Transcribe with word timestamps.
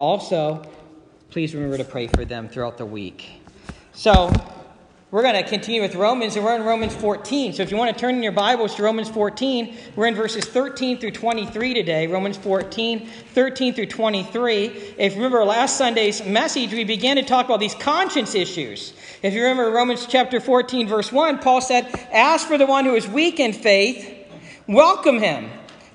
Also, 0.00 0.62
please 1.28 1.54
remember 1.54 1.76
to 1.76 1.84
pray 1.84 2.06
for 2.06 2.24
them 2.24 2.48
throughout 2.48 2.78
the 2.78 2.86
week. 2.86 3.42
So, 3.92 4.32
we're 5.10 5.22
going 5.22 5.34
to 5.34 5.42
continue 5.42 5.82
with 5.82 5.94
Romans, 5.94 6.36
and 6.36 6.44
we're 6.44 6.56
in 6.56 6.62
Romans 6.62 6.94
14. 6.94 7.52
So 7.52 7.62
if 7.62 7.70
you 7.70 7.76
want 7.76 7.94
to 7.94 8.00
turn 8.00 8.14
in 8.14 8.22
your 8.22 8.32
Bibles 8.32 8.76
to 8.76 8.82
Romans 8.82 9.10
14, 9.10 9.76
we're 9.96 10.06
in 10.06 10.14
verses 10.14 10.46
13 10.46 10.98
through 10.98 11.10
23 11.10 11.74
today. 11.74 12.06
Romans 12.06 12.38
14, 12.38 13.06
13 13.34 13.74
through 13.74 13.86
23. 13.86 14.66
If 14.96 15.12
you 15.12 15.18
remember 15.18 15.44
last 15.44 15.76
Sunday's 15.76 16.24
message, 16.24 16.72
we 16.72 16.84
began 16.84 17.16
to 17.16 17.22
talk 17.22 17.44
about 17.44 17.60
these 17.60 17.74
conscience 17.74 18.34
issues. 18.34 18.94
If 19.22 19.34
you 19.34 19.42
remember 19.42 19.70
Romans 19.70 20.06
chapter 20.06 20.40
14, 20.40 20.86
verse 20.86 21.12
1, 21.12 21.40
Paul 21.40 21.60
said, 21.60 21.88
Ask 22.10 22.46
for 22.46 22.56
the 22.56 22.66
one 22.66 22.86
who 22.86 22.94
is 22.94 23.06
weak 23.06 23.40
in 23.40 23.52
faith, 23.52 24.28
welcome 24.66 25.18
him 25.18 25.50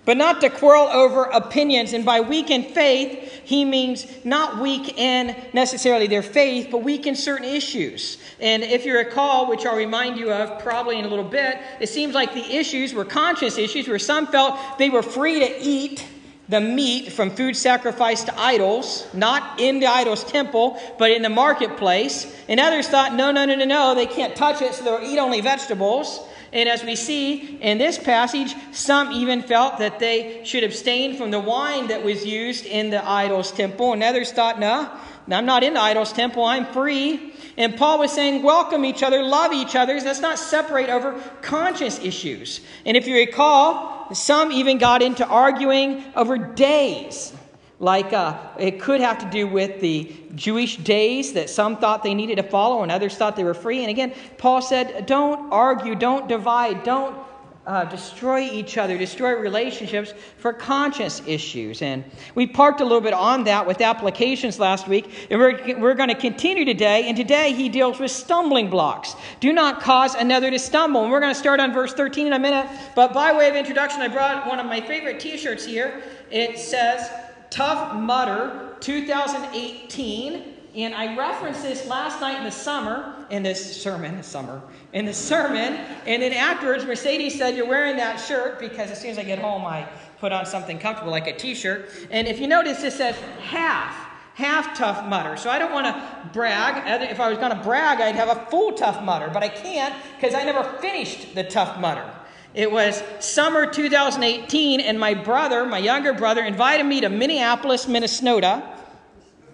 but 0.06 0.18
not 0.18 0.42
to 0.42 0.50
quarrel 0.50 0.88
over 0.88 1.24
opinions. 1.24 1.94
And 1.94 2.06
by 2.06 2.22
weak 2.22 2.50
in 2.50 2.64
faith, 2.64 3.42
he 3.44 3.66
means 3.66 4.08
not 4.24 4.60
weak 4.60 4.98
in 4.98 5.36
necessarily 5.54 6.08
their 6.08 6.24
faith, 6.24 6.70
but 6.72 6.84
weak 6.84 7.08
in 7.08 7.16
certain 7.16 7.48
issues. 7.48 8.18
And 8.40 8.64
if 8.64 8.86
you 8.86 8.96
recall, 8.96 9.50
which 9.50 9.66
I'll 9.66 9.76
remind 9.76 10.18
you 10.18 10.32
of 10.32 10.60
probably 10.62 11.00
in 11.00 11.06
a 11.06 11.08
little 11.08 11.26
bit, 11.26 11.58
it 11.80 11.88
seems 11.88 12.14
like 12.14 12.34
the 12.34 12.56
issues 12.56 12.94
were 12.94 13.06
conscious 13.06 13.58
issues 13.58 13.88
where 13.88 14.00
some 14.00 14.28
felt 14.28 14.58
they 14.78 14.90
were 14.90 15.04
free 15.04 15.40
to 15.40 15.62
eat 15.62 16.06
the 16.48 16.62
meat 16.62 17.12
from 17.12 17.32
food 17.32 17.56
sacrificed 17.56 18.28
to 18.28 18.40
idols, 18.40 19.08
not 19.14 19.60
in 19.60 19.80
the 19.80 19.88
idol's 19.88 20.24
temple, 20.24 20.80
but 21.00 21.10
in 21.12 21.24
the 21.24 21.30
marketplace. 21.30 22.32
And 22.48 22.60
others 22.60 22.88
thought, 22.88 23.16
no, 23.16 23.32
no, 23.32 23.46
no, 23.46 23.56
no, 23.56 23.66
no, 23.66 23.96
they 23.96 24.06
can't 24.06 24.36
touch 24.36 24.62
it, 24.62 24.76
so 24.76 24.84
they'll 24.84 25.10
eat 25.10 25.18
only 25.18 25.42
vegetables. 25.42 26.20
And 26.54 26.70
as 26.70 26.84
we 26.84 26.96
see 26.96 27.58
in 27.62 27.78
this 27.78 27.98
passage, 27.98 28.54
some 28.72 29.12
even 29.12 29.42
felt 29.42 29.80
that 29.80 30.00
they 30.00 30.42
should 30.44 30.64
abstain 30.64 31.18
from 31.18 31.32
the 31.32 31.40
wine 31.40 31.88
that 31.88 32.04
was 32.04 32.26
used 32.26 32.66
in 32.66 32.90
the 32.90 33.06
idol's 33.08 33.52
temple. 33.52 33.94
And 33.94 34.04
others 34.04 34.32
thought, 34.32 34.60
no, 34.60 34.90
I'm 35.30 35.46
not 35.46 35.64
in 35.64 35.74
the 35.74 35.82
idol's 35.82 36.14
temple, 36.14 36.44
I'm 36.44 36.66
free. 36.68 37.34
And 37.58 37.78
Paul 37.78 38.00
was 38.00 38.12
saying, 38.12 38.44
welcome 38.44 38.84
each 38.86 39.02
other, 39.02 39.24
love 39.24 39.54
each 39.54 39.76
other. 39.76 39.96
Let's 39.96 40.20
not 40.20 40.38
separate 40.38 40.90
over 40.90 41.20
conscience 41.42 42.00
issues. 42.00 42.62
And 42.86 42.98
if 42.98 43.08
you 43.08 43.16
recall, 43.16 44.14
some 44.14 44.52
even 44.52 44.78
got 44.78 45.02
into 45.02 45.26
arguing 45.26 46.04
over 46.16 46.38
days 46.38 47.34
like 47.80 48.14
uh, 48.14 48.38
it 48.58 48.80
could 48.80 49.02
have 49.02 49.20
to 49.20 49.30
do 49.30 49.48
with 49.48 49.82
the 49.82 50.16
Jewish 50.36 50.78
days 50.78 51.34
that 51.34 51.50
some 51.50 51.78
thought 51.78 52.04
they 52.04 52.14
needed 52.14 52.38
to 52.38 52.44
follow 52.44 52.84
and 52.84 52.92
others 52.92 53.16
thought 53.16 53.36
they 53.36 53.44
were 53.44 53.54
free. 53.54 53.82
And 53.82 53.90
again, 53.90 54.14
Paul 54.38 54.62
said, 54.62 55.06
don't 55.06 55.52
argue, 55.52 55.96
don't 55.96 56.28
divide, 56.28 56.84
don't 56.84 57.16
uh, 57.66 57.84
destroy 57.86 58.42
each 58.42 58.78
other, 58.78 58.98
destroy 58.98 59.34
relationships 59.34 60.14
for 60.38 60.54
conscience 60.54 61.22
issues. 61.26 61.82
And 61.82 62.04
we 62.36 62.46
parked 62.46 62.80
a 62.80 62.84
little 62.84 63.02
bit 63.02 63.14
on 63.14 63.44
that 63.46 63.66
with 63.66 63.82
applications 63.82 64.60
last 64.60 64.88
week, 64.88 65.28
and 65.32 65.40
we're, 65.40 65.80
we're 65.80 65.96
going 65.96 66.10
to 66.10 66.16
continue 66.16 66.64
today. 66.64 67.08
And 67.08 67.18
today 67.18 67.54
he 67.54 67.70
deals 67.70 68.00
with 68.00 68.12
stumbling 68.12 68.70
blocks. 68.70 69.16
Do 69.40 69.52
not 69.52 69.82
cause 69.82 70.14
another 70.14 70.52
to 70.52 70.60
stumble. 70.60 71.04
And 71.04 71.12
we're 71.12 71.20
going 71.20 71.34
to 71.34 71.40
start 71.40 71.60
on 71.60 71.74
verse 71.74 71.94
13 71.94 72.28
in 72.28 72.34
a 72.34 72.40
minute. 72.40 72.70
But 72.96 73.14
by 73.14 73.36
way 73.36 73.50
of 73.50 73.56
introduction, 73.56 74.02
I 74.02 74.10
brought 74.10 74.48
one 74.48 74.60
of 74.60 74.68
my 74.68 74.80
favorite 74.80 75.20
t 75.20 75.36
shirts 75.38 75.66
here. 75.66 76.04
It 76.30 76.60
says, 76.60 77.10
Tough 77.56 77.96
Mudder 77.96 78.76
2018. 78.82 80.44
And 80.76 80.94
I 80.94 81.16
referenced 81.16 81.64
this 81.64 81.88
last 81.88 82.20
night 82.20 82.38
in 82.38 82.44
the 82.44 82.52
summer, 82.52 83.26
in 83.30 83.44
this 83.44 83.82
sermon, 83.82 84.22
summer, 84.24 84.62
in 84.92 85.06
the 85.06 85.14
sermon. 85.14 85.80
And 86.06 86.22
then 86.22 86.34
afterwards, 86.34 86.84
Mercedes 86.84 87.38
said, 87.38 87.56
You're 87.56 87.70
wearing 87.70 87.96
that 87.96 88.18
shirt 88.18 88.60
because 88.60 88.92
as 88.92 89.00
soon 89.00 89.12
as 89.12 89.18
I 89.18 89.24
get 89.24 89.40
home, 89.40 89.64
I 89.64 89.88
put 90.20 90.34
on 90.34 90.46
something 90.46 90.80
comfortable 90.80 91.12
like 91.12 91.28
a 91.28 91.38
t 91.38 91.56
shirt. 91.56 91.90
And 92.12 92.28
if 92.28 92.42
you 92.42 92.48
notice, 92.48 92.84
it 92.84 92.92
says 92.92 93.16
half 93.40 94.06
half 94.34 94.78
tough 94.78 95.08
mudder. 95.08 95.38
So 95.38 95.50
I 95.50 95.58
don't 95.58 95.72
want 95.72 95.88
to 95.88 96.30
brag. 96.34 97.04
If 97.10 97.22
I 97.22 97.30
was 97.30 97.38
going 97.38 97.56
to 97.56 97.64
brag, 97.64 98.02
I'd 98.02 98.16
have 98.16 98.28
a 98.28 98.46
full 98.48 98.74
tough 98.74 99.02
mudder, 99.02 99.30
but 99.34 99.44
I 99.44 99.48
can't 99.48 99.96
because 100.20 100.36
I 100.36 100.44
never 100.44 100.62
finished 100.80 101.34
the 101.34 101.46
tough 101.46 101.80
mudder. 101.80 102.06
It 102.56 102.72
was 102.72 103.04
summer 103.20 103.66
2018, 103.70 104.80
and 104.80 104.98
my 104.98 105.14
brother, 105.14 105.66
my 105.66 105.78
younger 105.78 106.14
brother, 106.14 106.42
invited 106.42 106.86
me 106.86 107.02
to 107.02 107.10
Minneapolis, 107.10 107.86
Minnesota. 107.86 108.64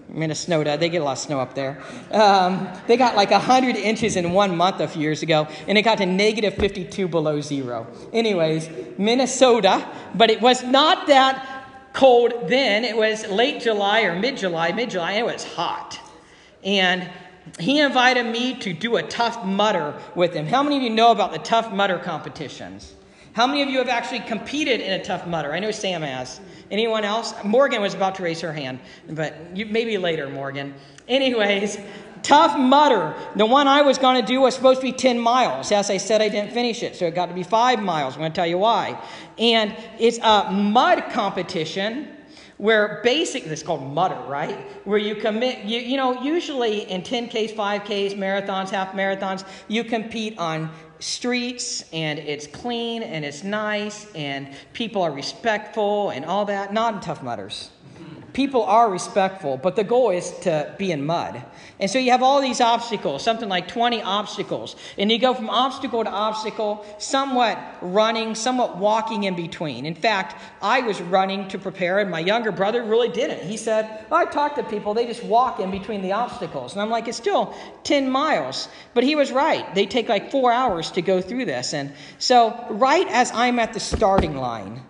Minnesota, 0.08 0.78
they 0.80 0.88
get 0.88 1.02
a 1.02 1.04
lot 1.04 1.14
of 1.14 1.18
snow 1.18 1.40
up 1.40 1.56
there. 1.56 1.82
Um, 2.12 2.70
they 2.86 2.98
got 2.98 3.16
like 3.16 3.32
100 3.32 3.76
inches 3.76 4.18
in 4.18 4.34
one 4.34 4.56
month 4.56 4.82
a 4.82 4.88
few 4.88 5.02
years 5.02 5.24
ago, 5.24 5.48
and 5.68 5.80
it 5.80 5.82
got 5.82 5.98
to 5.98 6.06
negative 6.06 6.54
52 6.54 7.08
below 7.08 7.42
zero. 7.42 7.88
Anyways, 8.14 8.70
Minnesota, 9.00 9.84
but 10.14 10.30
it 10.30 10.40
was 10.40 10.64
not 10.64 11.08
that 11.08 11.66
cold 11.94 12.50
then. 12.50 12.84
It 12.84 12.96
was 12.96 13.28
late 13.28 13.64
July 13.64 14.02
or 14.02 14.16
mid 14.20 14.38
July, 14.38 14.74
mid 14.74 14.92
July, 14.92 15.14
it 15.14 15.26
was 15.26 15.44
hot. 15.44 16.00
And 16.64 17.10
he 17.60 17.80
invited 17.80 18.26
me 18.26 18.56
to 18.60 18.74
do 18.74 18.98
a 18.98 19.04
tough 19.04 19.44
mudder 19.46 19.96
with 20.16 20.34
him. 20.34 20.46
How 20.46 20.64
many 20.64 20.78
of 20.78 20.84
you 20.84 20.90
know 20.90 21.12
about 21.12 21.32
the 21.32 21.40
tough 21.40 21.72
mudder 21.72 21.98
competitions? 21.98 22.94
How 23.34 23.48
many 23.48 23.62
of 23.62 23.70
you 23.70 23.78
have 23.78 23.88
actually 23.88 24.20
competed 24.20 24.82
in 24.82 24.92
a 25.00 25.04
tough 25.04 25.26
mudder? 25.26 25.54
I 25.54 25.60
know 25.60 25.72
Sam 25.72 26.02
has. 26.02 26.42
Anyone 26.70 27.04
else? 27.04 27.34
Morgan 27.44 27.82
was 27.82 27.94
about 27.94 28.16
to 28.16 28.24
raise 28.24 28.42
her 28.42 28.52
hand, 28.52 28.80
but 29.10 29.36
you, 29.56 29.66
maybe 29.66 29.98
later, 29.98 30.30
Morgan. 30.30 30.74
Anyways, 31.08 31.78
tough 32.24 32.58
mudder. 32.58 33.16
The 33.36 33.46
one 33.46 33.68
I 33.68 33.82
was 33.82 33.98
going 33.98 34.20
to 34.20 34.26
do 34.26 34.42
was 34.42 34.56
supposed 34.56 34.82
to 34.82 34.88
be 34.88 34.92
10 34.92 35.18
miles. 35.18 35.72
As 35.72 35.90
I 35.90 35.98
said, 35.98 36.22
I 36.22 36.30
didn't 36.30 36.52
finish 36.52 36.84
it, 36.84 36.96
so 36.96 37.06
it 37.06 37.16
got 37.16 37.28
to 37.28 37.34
be 37.34 37.44
five 37.44 37.82
miles. 37.82 38.14
I'm 38.16 38.20
going 38.20 38.32
to 38.32 38.36
tell 38.36 38.48
you 38.48 38.58
why. 38.58 39.02
And 39.38 39.76
it's 39.98 40.20
a 40.20 40.52
mud 40.52 41.06
competition 41.12 42.10
where 42.62 43.02
basic 43.04 43.48
it's 43.48 43.64
called 43.64 43.82
mudder 43.92 44.22
right? 44.28 44.56
Where 44.86 45.00
you 45.00 45.16
commit 45.16 45.66
you, 45.66 45.80
you 45.80 45.98
know 45.98 46.22
usually 46.22 46.90
in 46.92 47.02
10ks 47.02 47.56
5ks 47.56 48.16
marathons 48.16 48.70
half 48.70 48.94
marathons 48.94 49.44
you 49.68 49.84
compete 49.84 50.38
on 50.38 50.70
streets 51.00 51.84
and 51.92 52.20
it's 52.20 52.46
clean 52.46 53.02
and 53.02 53.26
it's 53.26 53.44
nice 53.44 54.14
and 54.14 54.54
people 54.74 55.02
are 55.02 55.12
respectful 55.12 56.12
and 56.12 56.24
all 56.24 56.46
that. 56.46 56.72
Not 56.72 56.94
in 56.94 57.00
tough 57.00 57.24
mudders 57.24 57.72
people 58.34 58.64
are 58.64 58.90
respectful, 58.90 59.58
but 59.58 59.76
the 59.76 59.84
goal 59.84 60.12
is 60.12 60.32
to 60.40 60.74
be 60.78 60.92
in 60.92 61.06
mud. 61.06 61.44
And 61.80 61.90
so 61.90 61.98
you 61.98 62.12
have 62.12 62.22
all 62.22 62.42
these 62.42 62.62
obstacles, 62.62 63.24
something 63.24 63.50
like 63.50 63.68
20 63.68 64.02
obstacles. 64.02 64.76
And 64.98 65.12
you 65.12 65.18
go 65.18 65.34
from 65.34 65.50
obstacle 65.50 66.04
to 66.04 66.10
obstacle, 66.10 66.86
somewhat 66.98 67.58
running, 67.82 68.36
somewhat 68.36 68.78
walking 68.78 69.24
in 69.24 69.36
between. 69.36 69.86
In 69.86 69.96
fact, 69.96 70.40
I 70.62 70.82
was 70.82 71.02
running 71.02 71.48
to 71.50 71.58
prepare, 71.58 72.00
and 72.00 72.10
my 72.12 72.20
younger 72.20 72.52
brother 72.52 72.84
really 72.84 73.10
didn't. 73.10 73.48
He 73.48 73.58
said, 73.58 74.06
oh, 74.12 74.16
I 74.16 74.26
talk 74.26 74.56
to 74.56 74.64
people, 74.64 74.94
they 74.94 75.08
just 75.08 75.24
walk 75.24 75.60
in 75.60 75.72
between 75.72 76.02
the 76.02 76.12
obstacles. 76.12 76.74
And 76.74 76.82
I'm 76.82 76.90
like, 76.90 77.08
it's 77.08 77.18
still 77.18 77.56
10 77.84 78.10
miles. 78.10 78.70
But 78.94 79.04
he 79.04 79.16
was 79.16 79.32
right. 79.32 79.74
They 79.76 79.86
take 79.86 80.08
like 80.08 80.32
four 80.32 80.52
hours 80.52 80.92
to 80.92 81.02
go 81.02 81.22
through 81.22 81.46
this. 81.46 81.74
And 81.74 81.94
so, 82.20 82.66
right 82.70 83.08
as 83.08 83.32
I'm 83.32 83.60
at 83.60 83.74
the 83.74 83.80
starting 83.80 84.38
line, 84.38 84.82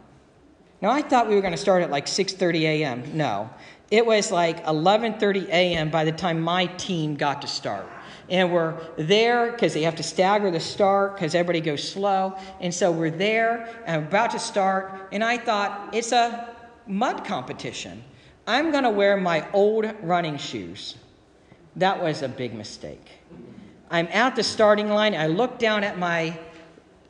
now 0.81 0.91
I 0.91 1.01
thought 1.01 1.27
we 1.27 1.35
were 1.35 1.41
going 1.41 1.53
to 1.53 1.57
start 1.57 1.83
at 1.83 1.91
like 1.91 2.07
6:30 2.07 2.61
a.m. 2.61 3.17
No. 3.17 3.49
It 3.91 4.05
was 4.05 4.31
like 4.31 4.65
11:30 4.65 5.49
a.m. 5.49 5.89
by 5.89 6.05
the 6.05 6.11
time 6.11 6.41
my 6.41 6.65
team 6.65 7.15
got 7.15 7.41
to 7.41 7.47
start. 7.47 7.87
And 8.29 8.53
we're 8.53 8.79
there 8.97 9.51
because 9.51 9.73
they 9.73 9.81
have 9.81 9.97
to 9.97 10.03
stagger 10.03 10.49
the 10.51 10.59
start 10.59 11.15
because 11.15 11.35
everybody 11.35 11.59
goes 11.59 11.87
slow. 11.87 12.37
And 12.61 12.73
so 12.73 12.89
we're 12.89 13.11
there 13.11 13.67
and 13.85 14.05
about 14.07 14.31
to 14.31 14.39
start. 14.39 15.09
And 15.11 15.21
I 15.21 15.37
thought, 15.37 15.93
it's 15.93 16.13
a 16.13 16.55
mud 16.87 17.25
competition. 17.25 18.03
I'm 18.47 18.71
going 18.71 18.85
to 18.85 18.89
wear 18.89 19.17
my 19.17 19.45
old 19.51 19.85
running 20.01 20.37
shoes. 20.37 20.95
That 21.75 22.01
was 22.01 22.21
a 22.21 22.29
big 22.29 22.53
mistake. 22.53 23.05
I'm 23.89 24.07
at 24.07 24.37
the 24.37 24.43
starting 24.43 24.89
line. 24.89 25.13
I 25.13 25.27
look 25.27 25.59
down 25.59 25.83
at 25.83 25.99
my 25.99 26.39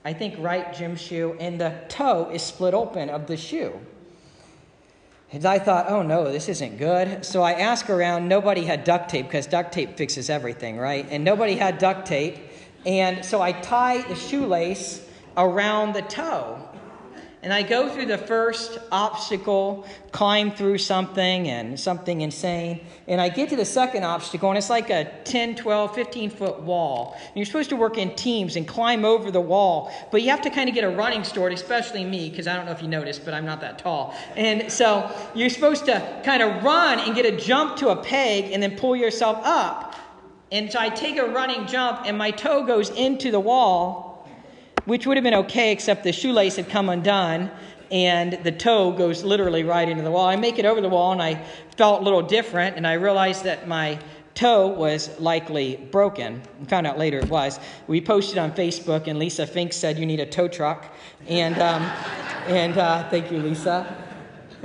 I 0.04 0.14
think, 0.14 0.36
right 0.40 0.74
gym 0.74 0.96
shoe, 0.96 1.36
and 1.40 1.62
the 1.62 1.76
toe 1.88 2.30
is 2.32 2.42
split 2.42 2.74
open 2.74 3.10
of 3.10 3.28
the 3.28 3.38
shoe. 3.38 3.80
And 5.34 5.46
I 5.46 5.60
thought, 5.60 5.90
oh 5.90 6.02
no, 6.02 6.32
this 6.32 6.50
isn't 6.50 6.78
good. 6.78 7.24
So 7.24 7.42
I 7.42 7.54
asked 7.54 7.90
around, 7.90 8.28
nobody 8.28 8.66
had 8.66 8.84
duct 8.84 9.10
tape 9.10 9.28
because 9.28 9.48
duct 9.48 9.72
tape 9.72 9.96
fixes 9.96 10.30
everything, 10.30 10.78
right? 10.78 11.08
And 11.10 11.24
nobody 11.24 11.56
had 11.56 11.78
duct 11.78 12.06
tape. 12.06 12.38
And 12.86 13.24
so 13.24 13.42
I 13.42 13.54
tie 13.54 14.02
the 14.02 14.16
shoelace 14.16 15.08
around 15.38 15.94
the 15.94 16.02
toe. 16.02 16.68
And 17.44 17.52
I 17.52 17.64
go 17.64 17.90
through 17.90 18.06
the 18.06 18.20
first 18.20 18.78
obstacle, 18.92 19.88
climb 20.12 20.52
through 20.52 20.78
something 20.78 21.48
and 21.48 21.80
something 21.80 22.22
insane. 22.22 22.82
And 23.08 23.20
I 23.20 23.30
get 23.30 23.50
to 23.50 23.56
the 23.56 23.66
second 23.66 24.04
obstacle, 24.04 24.50
and 24.50 24.58
it's 24.60 24.70
like 24.70 24.92
a 24.92 25.12
10, 25.24 25.56
12, 25.56 25.96
15 25.96 26.30
foot 26.30 26.62
wall. 26.62 27.16
And 27.18 27.36
you're 27.36 27.48
supposed 27.48 27.72
to 27.72 27.76
work 27.76 27.98
in 27.98 28.16
teams 28.16 28.58
and 28.58 28.68
climb 28.68 29.06
over 29.06 29.32
the 29.32 29.42
wall. 29.42 29.92
But 30.12 30.22
you 30.22 30.30
have 30.30 30.42
to 30.44 30.52
kind 30.52 30.70
of 30.70 30.76
get 30.76 30.84
a 30.84 30.90
running 30.90 31.24
start, 31.24 31.52
especially 31.52 32.06
me, 32.06 32.30
because 32.30 32.46
I 32.46 32.56
don't 32.56 32.68
know 32.68 32.74
if 32.74 32.82
you 32.84 32.88
noticed, 32.88 33.26
but 33.26 33.34
I'm 33.34 33.46
not 33.46 33.60
that 33.62 33.80
tall. 33.80 34.16
And 34.36 34.72
so 34.72 35.12
you're 35.34 35.50
supposed 35.50 35.86
to 35.86 36.22
kind 36.24 36.44
of 36.44 36.64
run 36.64 37.00
and 37.00 37.16
get 37.16 37.26
a 37.26 37.36
jump 37.36 37.76
to 37.78 37.90
a 37.90 37.96
peg 37.96 38.52
and 38.52 38.62
then 38.62 38.78
pull 38.78 38.96
yourself 38.96 39.40
up. 39.44 39.96
And 40.52 40.72
so 40.72 40.80
I 40.80 40.90
take 40.90 41.18
a 41.18 41.26
running 41.26 41.66
jump, 41.66 42.02
and 42.06 42.16
my 42.18 42.30
toe 42.30 42.66
goes 42.66 42.92
into 42.92 43.32
the 43.32 43.40
wall 43.40 44.11
which 44.86 45.06
would 45.06 45.18
have 45.18 45.24
been 45.24 45.34
okay 45.34 45.72
except 45.72 46.04
the 46.04 46.12
shoelace 46.12 46.56
had 46.56 46.70
come 46.70 46.90
undone. 46.90 47.52
and 47.92 48.40
the 48.44 48.52
toe 48.52 48.94
goes 48.94 49.24
literally 49.24 49.64
right 49.64 49.90
into 49.90 50.02
the 50.02 50.12
wall. 50.12 50.26
I 50.26 50.38
make 50.38 50.58
it 50.58 50.66
over 50.66 50.80
the 50.80 50.88
wall, 50.88 51.12
and 51.12 51.22
I 51.22 51.44
felt 51.76 52.00
a 52.00 52.04
little 52.06 52.22
different, 52.22 52.78
and 52.78 52.88
I 52.88 52.94
realized 52.94 53.44
that 53.44 53.68
my 53.68 54.00
toe 54.34 54.68
was 54.68 55.20
likely 55.20 55.76
broken. 55.92 56.42
I 56.62 56.66
found 56.66 56.88
out 56.88 56.98
later 56.98 57.20
it 57.20 57.30
was. 57.30 57.60
We 57.88 58.00
posted 58.00 58.38
on 58.38 58.54
Facebook, 58.54 59.08
and 59.08 59.20
Lisa 59.20 59.46
Fink 59.46 59.74
said, 59.74 60.00
You 60.00 60.06
need 60.06 60.22
a 60.22 60.26
tow 60.26 60.48
truck. 60.48 60.94
And, 61.28 61.60
um, 61.60 61.82
and 62.48 62.78
uh, 62.78 63.10
thank 63.10 63.32
you, 63.32 63.40
Lisa. 63.40 63.94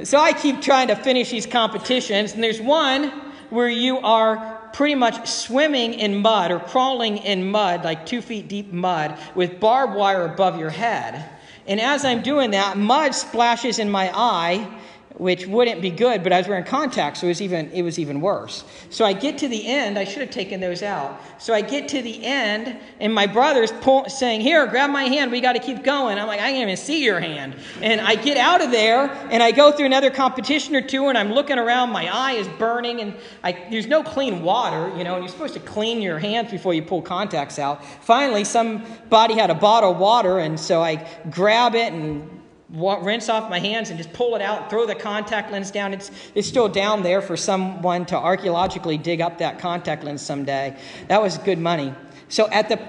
So 0.05 0.19
I 0.19 0.33
keep 0.33 0.61
trying 0.61 0.89
to 0.89 0.95
finish 0.95 1.31
these 1.31 1.47
competitions, 1.47 2.35
and 2.35 2.43
there's 2.45 2.61
one 2.61 3.09
where 3.51 3.69
you 3.69 3.99
are 3.99 4.56
pretty 4.77 4.95
much 4.95 5.27
swimming 5.27 5.95
in 5.95 6.21
mud 6.21 6.51
or 6.51 6.61
crawling 6.61 7.17
in 7.17 7.51
mud, 7.51 7.83
like 7.83 8.05
two 8.05 8.21
feet 8.21 8.47
deep 8.47 8.71
mud, 8.71 9.19
with 9.35 9.59
barbed 9.59 9.95
wire 9.95 10.27
above 10.27 10.61
your 10.61 10.69
head. 10.69 11.25
And 11.67 11.81
as 11.81 12.05
I'm 12.05 12.21
doing 12.21 12.51
that, 12.51 12.77
mud 12.77 13.15
splashes 13.15 13.79
in 13.79 13.91
my 13.91 14.11
eye 14.15 14.69
which 15.17 15.47
wouldn't 15.47 15.81
be 15.81 15.91
good, 15.91 16.23
but 16.23 16.33
I 16.33 16.39
was 16.39 16.47
wearing 16.47 16.65
contacts, 16.65 17.21
so 17.21 17.27
it 17.27 17.31
was 17.31 17.41
even 17.41 17.71
it 17.73 17.83
was 17.83 17.99
even 17.99 18.21
worse. 18.21 18.65
So 18.91 19.05
I 19.05 19.15
get 19.15 19.39
to 19.39 19.49
the 19.49 19.67
end. 19.67 19.99
I 19.99 20.05
should 20.05 20.21
have 20.21 20.31
taken 20.31 20.61
those 20.61 20.83
out. 20.83 21.19
So 21.39 21.55
I 21.55 21.63
get 21.63 21.89
to 21.89 22.03
the 22.03 22.23
end, 22.23 22.77
and 23.01 23.15
my 23.15 23.27
brother's 23.27 23.73
pull, 23.73 24.09
saying, 24.11 24.43
"Here, 24.43 24.67
grab 24.67 24.91
my 24.91 25.05
hand. 25.05 25.33
We 25.33 25.41
got 25.41 25.55
to 25.55 25.59
keep 25.59 25.83
going." 25.83 26.19
I'm 26.19 26.27
like, 26.27 26.41
"I 26.41 26.51
can't 26.51 26.63
even 26.63 26.77
see 26.77 27.03
your 27.03 27.19
hand." 27.19 27.57
And 27.81 28.01
I 28.01 28.15
get 28.15 28.37
out 28.37 28.63
of 28.63 28.71
there, 28.71 29.11
and 29.31 29.43
I 29.43 29.53
go 29.53 29.73
through 29.73 29.87
another 29.87 30.11
competition 30.11 30.77
or 30.77 30.83
two, 30.83 31.09
and 31.09 31.17
I'm 31.17 31.33
looking 31.33 31.59
around. 31.59 31.91
My 31.91 32.15
eye 32.15 32.33
is 32.33 32.49
burning, 32.59 33.01
and 33.01 33.15
I, 33.43 33.53
there's 33.71 33.87
no 33.87 34.03
clean 34.03 34.43
water, 34.43 34.95
you 34.99 35.05
know. 35.05 35.15
And 35.15 35.25
you're 35.25 35.33
supposed 35.33 35.55
to 35.55 35.61
clean 35.61 36.03
your 36.03 36.19
hands 36.19 36.51
before 36.51 36.75
you 36.75 36.83
pull 36.83 37.01
contacts 37.01 37.59
out. 37.59 37.83
Finally, 38.05 38.45
somebody 38.45 39.35
had 39.35 39.49
a 39.49 39.55
bottle 39.55 39.93
of 39.93 39.99
water, 39.99 40.39
and 40.41 40.61
so 40.61 40.83
I 40.83 41.07
grab 41.31 41.75
it 41.75 41.93
and 41.93 42.43
rinse 42.69 43.29
off 43.29 43.49
my 43.49 43.59
hands 43.59 43.91
and 43.91 43.99
just 43.99 44.13
pull 44.13 44.35
it 44.35 44.43
out, 44.43 44.71
throw 44.71 44.87
the 44.87 44.95
contact 44.95 45.53
lens 45.53 45.71
down. 45.71 45.93
It's, 45.93 46.11
it's 46.35 46.49
still 46.49 46.69
down 46.69 47.03
there 47.03 47.23
for 47.23 47.37
someone 47.37 48.07
to 48.07 48.17
archaeologically 48.17 48.99
dig 48.99 49.21
up 49.21 49.39
that 49.39 49.59
contact 49.59 50.05
lens 50.05 50.23
someday. 50.23 50.77
That 51.09 51.23
was 51.23 51.39
good 51.39 51.59
money. 51.59 51.95
So 52.29 52.49
at 52.51 52.69
the 52.69 52.81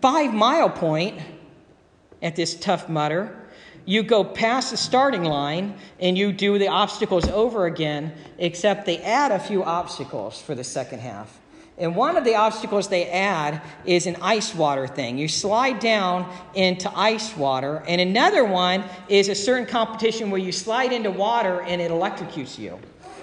five 0.00 0.34
mile 0.34 0.70
point, 0.70 1.20
at 2.22 2.36
this 2.36 2.54
Tough 2.54 2.88
Mudder, 2.88 3.36
you 3.86 4.02
go 4.02 4.24
past 4.24 4.72
the 4.72 4.76
starting 4.76 5.24
line 5.24 5.74
and 5.98 6.16
you 6.16 6.32
do 6.32 6.58
the 6.58 6.68
obstacles 6.68 7.26
over 7.28 7.66
again, 7.66 8.12
except 8.38 8.84
they 8.84 8.98
add 8.98 9.32
a 9.32 9.38
few 9.38 9.64
obstacles 9.64 10.40
for 10.40 10.54
the 10.54 10.64
second 10.64 11.00
half. 11.00 11.38
And 11.80 11.96
one 11.96 12.18
of 12.18 12.24
the 12.24 12.34
obstacles 12.34 12.88
they 12.88 13.08
add 13.08 13.62
is 13.86 14.06
an 14.06 14.16
ice 14.20 14.54
water 14.54 14.86
thing. 14.86 15.16
You 15.16 15.28
slide 15.28 15.80
down 15.80 16.30
into 16.54 16.90
ice 16.94 17.34
water. 17.36 17.82
And 17.88 18.02
another 18.02 18.44
one 18.44 18.84
is 19.08 19.28
a 19.30 19.34
certain 19.34 19.66
competition 19.66 20.30
where 20.30 20.40
you 20.40 20.52
slide 20.52 20.92
into 20.92 21.10
water 21.10 21.62
and 21.62 21.80
it 21.80 21.90
electrocutes 21.90 22.58
you. 22.58 22.78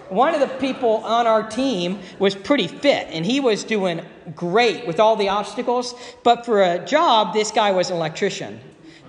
One 0.10 0.34
of 0.34 0.40
the 0.40 0.48
people 0.58 0.98
on 0.98 1.28
our 1.28 1.48
team 1.48 2.00
was 2.18 2.34
pretty 2.34 2.68
fit 2.68 3.08
and 3.12 3.24
he 3.24 3.40
was 3.40 3.64
doing 3.64 4.02
great 4.36 4.88
with 4.88 5.00
all 5.00 5.16
the 5.16 5.30
obstacles. 5.30 5.94
But 6.24 6.44
for 6.44 6.64
a 6.64 6.84
job, 6.84 7.34
this 7.34 7.52
guy 7.52 7.72
was 7.72 7.92
an 7.92 7.98
electrician. 7.98 8.60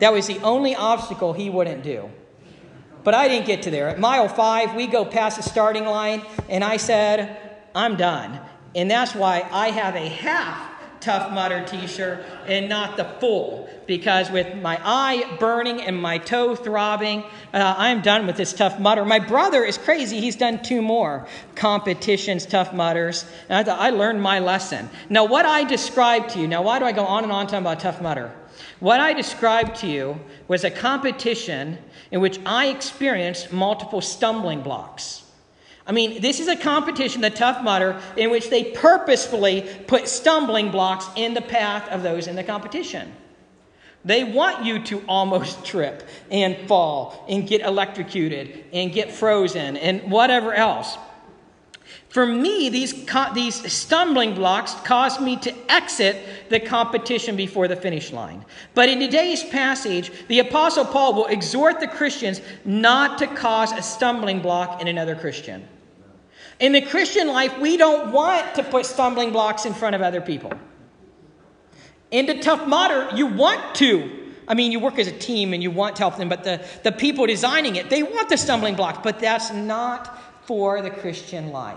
That 0.00 0.12
was 0.12 0.26
the 0.26 0.38
only 0.40 0.76
obstacle 0.76 1.32
he 1.32 1.48
wouldn't 1.48 1.82
do. 1.82 2.10
But 3.02 3.14
I 3.14 3.28
didn't 3.28 3.46
get 3.46 3.62
to 3.62 3.70
there. 3.70 3.88
At 3.88 3.98
mile 3.98 4.28
five, 4.28 4.74
we 4.74 4.86
go 4.86 5.04
past 5.04 5.38
the 5.38 5.42
starting 5.42 5.86
line, 5.86 6.22
and 6.48 6.62
I 6.62 6.76
said, 6.76 7.56
I'm 7.74 7.96
done. 7.96 8.38
And 8.78 8.88
that's 8.88 9.12
why 9.12 9.44
I 9.50 9.70
have 9.70 9.96
a 9.96 10.08
half 10.08 10.70
Tough 11.00 11.32
Mudder 11.32 11.64
t 11.66 11.88
shirt 11.88 12.25
and 12.46 12.69
not 12.69 12.96
the 12.96 13.04
full. 13.04 13.69
Because 13.88 14.30
with 14.30 14.54
my 14.56 14.78
eye 14.84 15.36
burning 15.40 15.80
and 15.80 16.00
my 16.00 16.19
toe 16.19 16.54
throbbing, 16.54 17.25
uh, 17.52 17.75
I'm 17.76 18.02
done 18.02 18.25
with 18.26 18.36
this 18.36 18.52
Tough 18.52 18.78
Mudder. 18.78 19.04
My 19.04 19.19
brother 19.19 19.64
is 19.64 19.78
crazy. 19.78 20.20
He's 20.20 20.36
done 20.36 20.62
two 20.62 20.80
more 20.80 21.26
competitions, 21.56 22.46
Tough 22.46 22.72
Mudders. 22.72 23.25
And 23.48 23.58
I 23.58 23.64
thought 23.64 23.80
I 23.80 23.90
learned 23.90 24.22
my 24.22 24.38
lesson. 24.38 24.88
Now, 25.08 25.24
what 25.24 25.44
I 25.44 25.64
described 25.64 26.31
to 26.31 26.40
you, 26.40 26.46
now, 26.46 26.62
why 26.62 26.78
do 26.78 26.84
I 26.84 26.92
go 26.92 27.04
on 27.04 27.24
and 27.24 27.32
on 27.32 27.46
talking 27.46 27.60
about 27.60 27.81
Tough 27.81 28.00
Mudder? 28.00 28.32
What 28.78 29.00
I 29.00 29.12
described 29.12 29.76
to 29.81 29.88
you 29.88 30.20
was 30.46 30.62
a 30.62 30.70
competition 30.70 31.78
in 32.12 32.20
which 32.20 32.38
I 32.46 32.66
experienced 32.66 33.52
multiple 33.52 34.00
stumbling 34.00 34.62
blocks. 34.62 35.24
I 35.88 35.93
mean, 35.93 36.20
this 36.20 36.38
is 36.38 36.49
a 36.49 36.56
competition, 36.56 37.23
the 37.23 37.31
Tough 37.31 37.64
Mudder, 37.64 37.99
in 38.14 38.31
which 38.31 38.50
they 38.50 38.64
purposefully 38.64 39.67
put 39.87 40.06
stumbling 40.06 40.70
blocks 40.70 41.08
in 41.17 41.32
the 41.32 41.40
path 41.40 41.88
of 41.88 42.02
those 42.02 42.26
in 42.26 42.37
the 42.37 42.44
competition. 42.44 43.11
They 44.05 44.23
want 44.23 44.67
you 44.67 44.82
to 44.85 45.02
almost 45.08 45.64
trip 45.64 46.06
and 46.31 46.69
fall 46.69 47.25
and 47.26 47.49
get 47.49 47.62
electrocuted 47.62 48.67
and 48.70 48.93
get 48.93 49.11
frozen 49.11 49.79
and 49.79 50.11
whatever 50.11 50.52
else. 50.52 50.99
For 52.11 52.26
me, 52.26 52.69
these, 52.69 53.06
these 53.34 53.73
stumbling 53.73 54.34
blocks 54.34 54.75
caused 54.84 55.23
me 55.23 55.37
to 55.38 55.55
exit 55.70 56.17
the 56.50 56.61
competition 56.61 57.34
before 57.34 57.67
the 57.67 57.76
finish 57.76 58.12
line. 58.12 58.44
But 58.75 58.91
in 58.91 59.00
today's 59.00 59.43
passage, 59.44 60.11
the 60.29 60.41
Apostle 60.41 60.84
Paul 60.84 61.14
will 61.14 61.26
exhort 61.26 61.81
the 61.81 61.88
Christians 61.88 62.43
not 62.64 63.19
to 63.19 63.26
cause 63.26 63.73
a 63.73 63.82
stumbling 63.82 64.41
block 64.41 64.82
in 64.82 64.88
another 64.88 65.14
Christian. 65.14 65.67
In 66.60 66.72
the 66.72 66.81
Christian 66.82 67.28
life, 67.28 67.56
we 67.58 67.76
don't 67.76 68.12
want 68.12 68.56
to 68.56 68.64
put 68.64 68.84
stumbling 68.84 69.31
blocks 69.31 69.64
in 69.64 69.75
front 69.75 69.94
of 69.94 70.02
other 70.02 70.20
people. 70.20 70.52
In 72.10 72.26
the 72.26 72.38
Tough 72.38 72.66
Mudder, 72.66 73.10
you 73.14 73.26
want 73.26 73.76
to. 73.76 74.32
I 74.49 74.55
mean, 74.55 74.72
you 74.72 74.81
work 74.81 74.99
as 74.99 75.06
a 75.06 75.12
team 75.12 75.52
and 75.52 75.62
you 75.62 75.70
want 75.70 75.96
to 75.96 76.02
help 76.02 76.16
them, 76.16 76.28
but 76.28 76.43
the, 76.43 76.64
the 76.82 76.90
people 76.90 77.26
designing 77.26 77.76
it, 77.76 77.90
they 77.90 78.02
want 78.02 78.31
the 78.31 78.38
stumbling 78.38 78.75
blocks, 78.75 79.00
but 79.02 79.20
that's 79.20 79.52
not 79.52 80.19
for 80.46 80.81
the 80.81 80.90
Christian 80.90 81.52
life. 81.52 81.76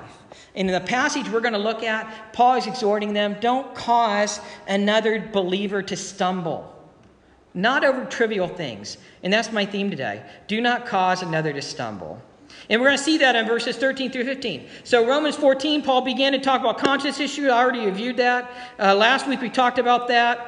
And 0.55 0.69
in 0.69 0.73
the 0.73 0.87
passage 0.87 1.29
we're 1.29 1.41
going 1.41 1.53
to 1.53 1.59
look 1.59 1.83
at, 1.83 2.31
Paul 2.31 2.55
is 2.55 2.67
exhorting 2.67 3.11
them 3.11 3.35
don't 3.41 3.75
cause 3.75 4.39
another 4.67 5.19
believer 5.19 5.83
to 5.83 5.97
stumble, 5.97 6.73
not 7.53 7.83
over 7.83 8.05
trivial 8.05 8.47
things. 8.47 8.97
And 9.21 9.33
that's 9.33 9.51
my 9.51 9.65
theme 9.65 9.89
today. 9.89 10.23
Do 10.47 10.61
not 10.61 10.85
cause 10.85 11.21
another 11.21 11.51
to 11.51 11.61
stumble. 11.61 12.21
And 12.69 12.79
we're 12.79 12.87
going 12.87 12.97
to 12.97 13.03
see 13.03 13.17
that 13.17 13.35
in 13.35 13.45
verses 13.45 13.77
13 13.77 14.11
through 14.11 14.25
15. 14.25 14.67
So, 14.83 15.07
Romans 15.07 15.35
14, 15.35 15.81
Paul 15.81 16.01
began 16.01 16.31
to 16.31 16.39
talk 16.39 16.61
about 16.61 16.77
conscience 16.77 17.19
issues. 17.19 17.49
I 17.49 17.61
already 17.61 17.85
reviewed 17.85 18.17
that. 18.17 18.51
Uh, 18.79 18.95
last 18.95 19.27
week 19.27 19.41
we 19.41 19.49
talked 19.49 19.79
about 19.79 20.07
that. 20.07 20.47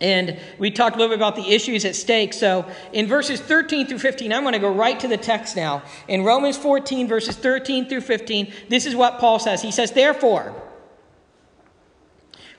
And 0.00 0.38
we 0.58 0.70
talked 0.70 0.96
a 0.96 0.98
little 0.98 1.14
bit 1.14 1.18
about 1.18 1.36
the 1.36 1.52
issues 1.52 1.84
at 1.84 1.94
stake. 1.94 2.32
So, 2.32 2.66
in 2.92 3.06
verses 3.06 3.40
13 3.40 3.86
through 3.86 4.00
15, 4.00 4.32
I'm 4.32 4.42
going 4.42 4.54
to 4.54 4.58
go 4.58 4.72
right 4.72 4.98
to 5.00 5.08
the 5.08 5.16
text 5.16 5.54
now. 5.54 5.82
In 6.08 6.24
Romans 6.24 6.56
14, 6.56 7.06
verses 7.06 7.36
13 7.36 7.88
through 7.88 8.00
15, 8.00 8.52
this 8.68 8.86
is 8.86 8.96
what 8.96 9.18
Paul 9.18 9.38
says. 9.38 9.62
He 9.62 9.70
says, 9.70 9.92
Therefore, 9.92 10.60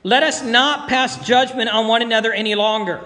let 0.04 0.24
us 0.24 0.44
not 0.44 0.88
pass 0.88 1.25
judgment 1.25 1.70
on 1.70 1.88
one 1.88 2.01
another 2.01 2.32
any 2.32 2.56
longer 2.56 3.06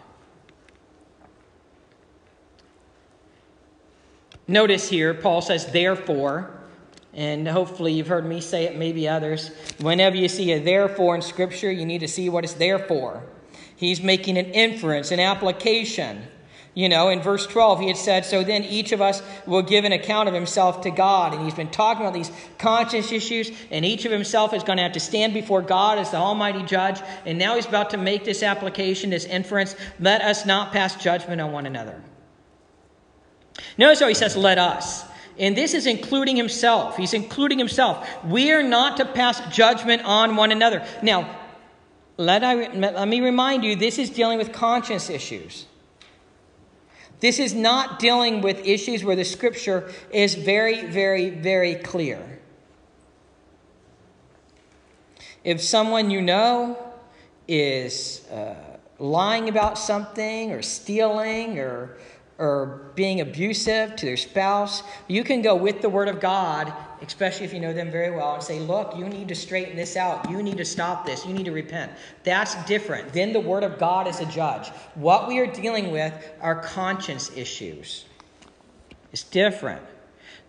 Notice 4.47 4.89
here, 4.89 5.13
Paul 5.13 5.41
says, 5.41 5.71
therefore, 5.71 6.51
and 7.13 7.47
hopefully 7.47 7.93
you've 7.93 8.07
heard 8.07 8.25
me 8.25 8.41
say 8.41 8.65
it, 8.65 8.77
maybe 8.77 9.07
others. 9.07 9.51
Whenever 9.79 10.15
you 10.15 10.27
see 10.27 10.51
a 10.53 10.59
therefore 10.59 11.15
in 11.15 11.21
Scripture, 11.21 11.71
you 11.71 11.85
need 11.85 11.99
to 11.99 12.07
see 12.07 12.29
what 12.29 12.43
it's 12.43 12.53
there 12.53 12.79
for. 12.79 13.23
He's 13.75 14.01
making 14.01 14.37
an 14.37 14.45
inference, 14.47 15.11
an 15.11 15.19
application. 15.19 16.23
You 16.73 16.87
know, 16.87 17.09
in 17.09 17.21
verse 17.21 17.45
12, 17.47 17.81
he 17.81 17.87
had 17.87 17.97
said, 17.97 18.23
So 18.23 18.43
then 18.43 18.63
each 18.63 18.93
of 18.93 19.01
us 19.01 19.21
will 19.45 19.61
give 19.61 19.83
an 19.83 19.91
account 19.91 20.29
of 20.29 20.33
himself 20.33 20.81
to 20.81 20.91
God. 20.91 21.33
And 21.33 21.43
he's 21.43 21.53
been 21.53 21.69
talking 21.69 22.03
about 22.03 22.13
these 22.13 22.31
conscience 22.57 23.11
issues, 23.11 23.51
and 23.71 23.83
each 23.83 24.05
of 24.05 24.11
himself 24.11 24.53
is 24.53 24.63
going 24.63 24.77
to 24.77 24.83
have 24.83 24.93
to 24.93 25.01
stand 25.01 25.33
before 25.33 25.61
God 25.61 25.97
as 25.97 26.11
the 26.11 26.17
Almighty 26.17 26.63
Judge. 26.63 27.01
And 27.25 27.37
now 27.37 27.55
he's 27.55 27.65
about 27.65 27.89
to 27.89 27.97
make 27.97 28.23
this 28.23 28.41
application, 28.41 29.09
this 29.09 29.25
inference. 29.25 29.75
Let 29.99 30.21
us 30.21 30.45
not 30.45 30.71
pass 30.71 30.95
judgment 30.95 31.41
on 31.41 31.51
one 31.51 31.65
another. 31.65 32.01
Notice 33.77 33.99
how 33.99 34.07
he 34.07 34.13
says, 34.13 34.35
let 34.35 34.57
us. 34.57 35.05
And 35.37 35.55
this 35.55 35.73
is 35.73 35.87
including 35.87 36.35
himself. 36.35 36.97
He's 36.97 37.13
including 37.13 37.57
himself. 37.57 38.07
We 38.23 38.51
are 38.51 38.63
not 38.63 38.97
to 38.97 39.05
pass 39.05 39.41
judgment 39.55 40.03
on 40.03 40.35
one 40.35 40.51
another. 40.51 40.85
Now, 41.01 41.37
let, 42.17 42.43
I, 42.43 42.53
let 42.73 43.07
me 43.07 43.21
remind 43.21 43.63
you 43.63 43.75
this 43.75 43.97
is 43.97 44.09
dealing 44.09 44.37
with 44.37 44.51
conscience 44.51 45.09
issues. 45.09 45.65
This 47.21 47.39
is 47.39 47.53
not 47.53 47.99
dealing 47.99 48.41
with 48.41 48.65
issues 48.65 49.03
where 49.03 49.15
the 49.15 49.25
scripture 49.25 49.91
is 50.11 50.35
very, 50.35 50.85
very, 50.85 51.29
very 51.29 51.75
clear. 51.75 52.39
If 55.43 55.61
someone 55.61 56.11
you 56.11 56.21
know 56.21 56.77
is 57.47 58.27
uh, 58.31 58.53
lying 58.99 59.49
about 59.49 59.77
something 59.77 60.51
or 60.51 60.61
stealing 60.61 61.57
or, 61.57 61.97
or 62.41 62.91
being 62.95 63.21
abusive 63.21 63.95
to 63.95 64.05
their 64.07 64.17
spouse, 64.17 64.81
you 65.07 65.23
can 65.23 65.43
go 65.43 65.55
with 65.55 65.79
the 65.79 65.89
Word 65.89 66.07
of 66.07 66.19
God, 66.19 66.73
especially 67.03 67.45
if 67.45 67.53
you 67.53 67.59
know 67.59 67.71
them 67.71 67.91
very 67.91 68.09
well, 68.09 68.33
and 68.33 68.43
say, 68.43 68.59
Look, 68.59 68.97
you 68.97 69.07
need 69.07 69.27
to 69.27 69.35
straighten 69.35 69.75
this 69.75 69.95
out. 69.95 70.27
You 70.27 70.41
need 70.41 70.57
to 70.57 70.65
stop 70.65 71.05
this. 71.05 71.23
You 71.23 71.33
need 71.35 71.45
to 71.45 71.51
repent. 71.51 71.91
That's 72.23 72.55
different. 72.65 73.13
Then 73.13 73.31
the 73.31 73.39
Word 73.39 73.63
of 73.63 73.77
God 73.77 74.07
is 74.07 74.21
a 74.21 74.25
judge. 74.25 74.69
What 74.95 75.27
we 75.27 75.37
are 75.37 75.45
dealing 75.45 75.91
with 75.91 76.13
are 76.41 76.55
conscience 76.63 77.29
issues. 77.37 78.05
It's 79.13 79.23
different. 79.23 79.83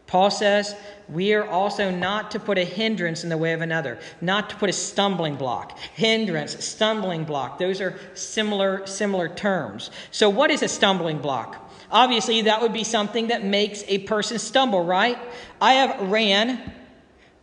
Paul 0.07 0.31
says 0.31 0.75
we 1.11 1.35
are 1.35 1.47
also 1.47 1.91
not 1.91 2.31
to 2.31 2.41
put 2.41 2.57
a 2.57 2.65
hindrance 2.65 3.23
in 3.23 3.29
the 3.29 3.37
way 3.37 3.53
of 3.53 3.61
another, 3.61 3.99
not 4.23 4.49
to 4.49 4.57
put 4.57 4.71
a 4.71 4.73
stumbling 4.73 5.37
block. 5.37 5.79
Hindrance, 5.79 6.65
stumbling 6.65 7.25
block, 7.25 7.59
those 7.59 7.83
are 7.83 7.99
similar, 8.15 8.87
similar 8.87 9.29
terms. 9.29 9.91
So, 10.11 10.31
what 10.31 10.51
is 10.51 10.63
a 10.63 10.69
stumbling 10.69 11.19
block? 11.19 11.69
Obviously, 11.93 12.43
that 12.43 12.63
would 12.63 12.73
be 12.73 12.85
something 12.85 13.29
that 13.29 13.45
makes 13.45 13.85
a 13.87 13.99
person 13.99 14.39
stumble, 14.39 14.83
right? 14.83 15.19
I 15.61 15.75
have 15.75 16.11
ran 16.11 16.73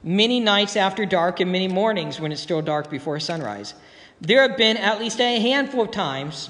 many 0.03 0.39
nights 0.39 0.75
after 0.75 1.06
dark 1.06 1.39
and 1.39 1.51
many 1.51 1.68
mornings 1.68 2.20
when 2.20 2.32
it's 2.32 2.41
still 2.41 2.63
dark 2.63 2.89
before 2.89 3.20
sunrise. 3.20 3.75
There 4.20 4.41
have 4.48 4.58
been 4.58 4.75
at 4.75 5.00
least 5.00 5.22
a 5.22 5.39
handful 5.39 5.82
of 5.82 5.91
times 5.91 6.50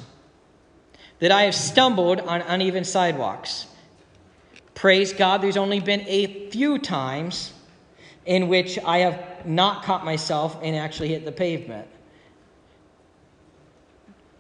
that 1.20 1.32
I 1.32 1.44
have 1.44 1.54
stumbled 1.54 2.22
on 2.22 2.42
uneven 2.42 2.86
sidewalks. 2.86 3.68
Praise 4.76 5.12
God, 5.12 5.42
there's 5.42 5.58
only 5.58 5.82
been 5.82 6.06
a 6.08 6.50
few 6.52 6.80
times 6.80 7.52
in 8.26 8.48
which 8.48 8.80
I 8.80 9.00
have 9.00 9.46
not 9.46 9.84
caught 9.84 10.06
myself 10.06 10.58
and 10.64 10.74
actually 10.74 11.10
hit 11.10 11.26
the 11.26 11.34
pavement. 11.34 11.88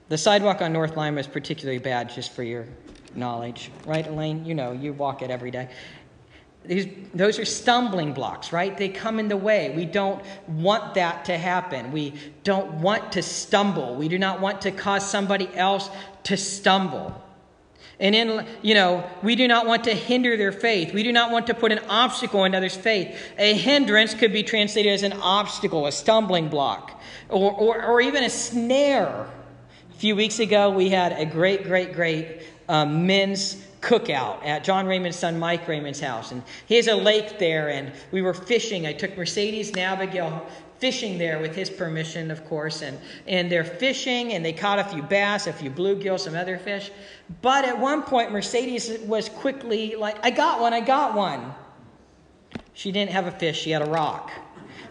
The 0.07 0.17
sidewalk 0.17 0.61
on 0.61 0.71
North 0.71 0.95
Lima 0.95 1.19
is 1.19 1.27
particularly 1.27 1.79
bad, 1.79 2.09
just 2.09 2.31
for 2.31 2.41
your 2.41 2.67
knowledge, 3.19 3.71
right, 3.85 4.07
Elaine? 4.07 4.45
You 4.45 4.55
know, 4.55 4.71
you 4.71 4.93
walk 4.93 5.21
it 5.21 5.29
every 5.29 5.51
day. 5.51 5.69
These, 6.65 6.87
those 7.13 7.39
are 7.39 7.45
stumbling 7.45 8.13
blocks, 8.13 8.51
right? 8.51 8.77
They 8.77 8.89
come 8.89 9.19
in 9.19 9.27
the 9.27 9.37
way. 9.37 9.73
We 9.75 9.85
don't 9.85 10.23
want 10.47 10.95
that 10.95 11.25
to 11.25 11.37
happen. 11.37 11.91
We 11.91 12.13
don't 12.43 12.81
want 12.81 13.13
to 13.13 13.21
stumble. 13.21 13.95
We 13.95 14.07
do 14.07 14.19
not 14.19 14.41
want 14.41 14.61
to 14.61 14.71
cause 14.71 15.09
somebody 15.09 15.49
else 15.55 15.89
to 16.23 16.35
stumble. 16.35 17.23
And 17.99 18.15
in, 18.15 18.45
you 18.61 18.75
know, 18.75 19.09
we 19.23 19.35
do 19.35 19.47
not 19.47 19.67
want 19.67 19.83
to 19.85 19.93
hinder 19.93 20.37
their 20.37 20.51
faith. 20.51 20.93
We 20.93 21.03
do 21.03 21.11
not 21.11 21.31
want 21.31 21.47
to 21.47 21.53
put 21.53 21.71
an 21.71 21.79
obstacle 21.89 22.45
in 22.45 22.55
others' 22.55 22.77
faith. 22.77 23.17
A 23.37 23.53
hindrance 23.53 24.13
could 24.13 24.31
be 24.31 24.43
translated 24.43 24.93
as 24.93 25.03
an 25.03 25.13
obstacle, 25.13 25.85
a 25.85 25.91
stumbling 25.91 26.47
block, 26.47 27.01
or, 27.27 27.51
or, 27.51 27.83
or 27.83 28.01
even 28.01 28.23
a 28.23 28.29
snare. 28.29 29.27
A 29.89 29.93
few 29.95 30.15
weeks 30.15 30.39
ago, 30.39 30.69
we 30.69 30.89
had 30.89 31.11
a 31.13 31.25
great, 31.25 31.65
great, 31.65 31.93
great 31.93 32.41
um, 32.69 33.05
men's 33.05 33.57
cookout 33.81 34.45
at 34.45 34.63
John 34.63 34.85
Raymond's 34.85 35.17
son 35.17 35.37
Mike 35.37 35.67
Raymond's 35.67 35.99
house. 35.99 36.31
And 36.31 36.43
he 36.67 36.75
has 36.75 36.87
a 36.87 36.95
lake 36.95 37.39
there, 37.39 37.69
and 37.69 37.91
we 38.11 38.21
were 38.21 38.33
fishing. 38.33 38.85
I 38.85 38.93
took 38.93 39.17
Mercedes 39.17 39.69
and 39.69 39.79
Abigail 39.79 40.45
fishing 40.77 41.17
there 41.17 41.39
with 41.39 41.55
his 41.55 41.69
permission, 41.69 42.31
of 42.31 42.45
course. 42.45 42.81
And, 42.83 42.97
and 43.27 43.51
they're 43.51 43.65
fishing, 43.65 44.33
and 44.33 44.45
they 44.45 44.53
caught 44.53 44.79
a 44.79 44.83
few 44.83 45.01
bass, 45.01 45.47
a 45.47 45.53
few 45.53 45.69
bluegill, 45.69 46.19
some 46.19 46.35
other 46.35 46.57
fish. 46.57 46.91
But 47.41 47.65
at 47.65 47.77
one 47.77 48.03
point, 48.03 48.31
Mercedes 48.31 48.99
was 48.99 49.27
quickly 49.27 49.95
like, 49.95 50.23
I 50.23 50.29
got 50.29 50.61
one, 50.61 50.73
I 50.73 50.79
got 50.79 51.15
one. 51.15 51.53
She 52.73 52.91
didn't 52.91 53.11
have 53.11 53.27
a 53.27 53.31
fish, 53.31 53.59
she 53.59 53.71
had 53.71 53.81
a 53.81 53.89
rock. 53.89 54.31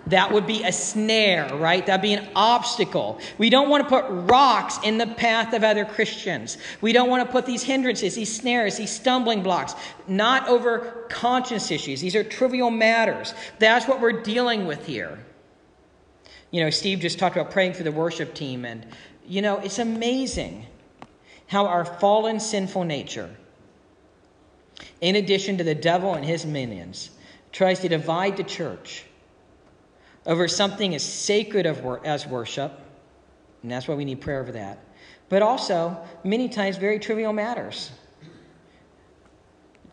That 0.09 0.33
would 0.33 0.47
be 0.47 0.63
a 0.65 0.73
snare, 0.73 1.55
right? 1.57 1.85
That'd 1.85 2.01
be 2.01 2.15
an 2.15 2.29
obstacle. 2.35 3.21
We 3.37 3.51
don't 3.51 3.69
want 3.69 3.85
to 3.85 3.89
put 3.89 4.07
rocks 4.31 4.79
in 4.83 4.97
the 4.97 5.07
path 5.07 5.53
of 5.53 5.63
other 5.63 5.85
Christians. 5.85 6.57
We 6.81 6.93
don't 6.93 7.11
want 7.11 7.27
to 7.27 7.31
put 7.31 7.45
these 7.45 7.63
hindrances, 7.63 8.15
these 8.15 8.35
snares, 8.35 8.79
these 8.79 8.91
stumbling 8.91 9.43
blocks, 9.43 9.75
not 10.07 10.49
over 10.49 11.07
conscience 11.11 11.71
issues. 11.71 12.01
These 12.01 12.17
are 12.17 12.25
trivial 12.25 12.71
matters. 12.71 13.35
That's 13.59 13.87
what 13.87 14.01
we're 14.01 14.23
dealing 14.23 14.67
with 14.67 14.87
here. 14.87 15.19
You 16.51 16.63
know, 16.63 16.71
Steve 16.71 17.01
just 17.01 17.19
talked 17.19 17.37
about 17.37 17.51
praying 17.51 17.75
for 17.75 17.83
the 17.83 17.93
worship 17.93 18.35
team, 18.35 18.65
and, 18.65 18.87
you 19.27 19.43
know, 19.43 19.59
it's 19.59 19.79
amazing 19.79 20.65
how 21.49 21.67
our 21.67 21.85
fallen, 21.85 22.41
sinful 22.41 22.85
nature, 22.85 23.29
in 25.03 25.17
addition 25.17 25.59
to 25.59 25.65
the 25.65 25.75
devil 25.75 26.15
and 26.15 26.25
his 26.25 26.47
minions, 26.47 27.11
tries 27.53 27.81
to 27.81 27.89
divide 27.89 28.39
the 28.39 28.45
church 28.45 29.05
over 30.29 30.47
something 30.47 30.95
as 30.95 31.03
sacred 31.03 31.67
as 31.67 32.27
worship, 32.27 32.79
and 33.63 33.73
that's 33.73 33.89
why 33.89 33.95
we 33.95 34.05
need 34.05 34.21
prayer 34.21 34.41
over 34.41 34.53
that, 34.53 34.79
but 35.29 35.43
also 35.43 35.97
many 36.23 36.49
times 36.49 36.77
very 36.77 37.01
trivial 37.01 37.33
matters 37.33 37.91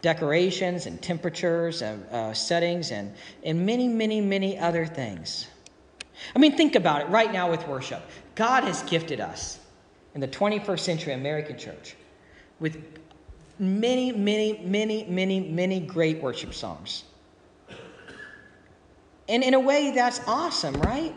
decorations 0.01 0.86
and 0.86 1.01
temperatures 1.01 1.82
and 1.82 2.06
uh, 2.12 2.32
settings 2.32 2.92
and, 2.92 3.12
and 3.44 3.65
many, 3.65 3.88
many, 3.88 4.22
many 4.22 4.56
other 4.56 4.86
things. 4.86 5.48
I 6.36 6.38
mean, 6.38 6.56
think 6.56 6.75
about 6.75 7.01
it 7.01 7.10
right 7.10 7.34
now 7.34 7.50
with 7.50 7.68
worship. 7.68 8.04
God 8.36 8.65
has 8.65 8.84
gifted 8.84 9.20
us 9.20 9.58
in 10.13 10.22
the 10.22 10.27
21st 10.27 10.80
century 10.80 11.13
American 11.13 11.58
church 11.58 11.96
with 12.60 12.77
many, 13.58 14.12
many, 14.12 14.62
many, 14.63 15.06
many, 15.06 15.39
many 15.39 15.80
great 15.80 16.22
worship 16.22 16.54
songs. 16.54 17.06
And 19.27 19.44
in 19.44 19.53
a 19.53 19.60
way, 19.60 19.91
that's 19.91 20.22
awesome, 20.27 20.75
right? 20.82 21.13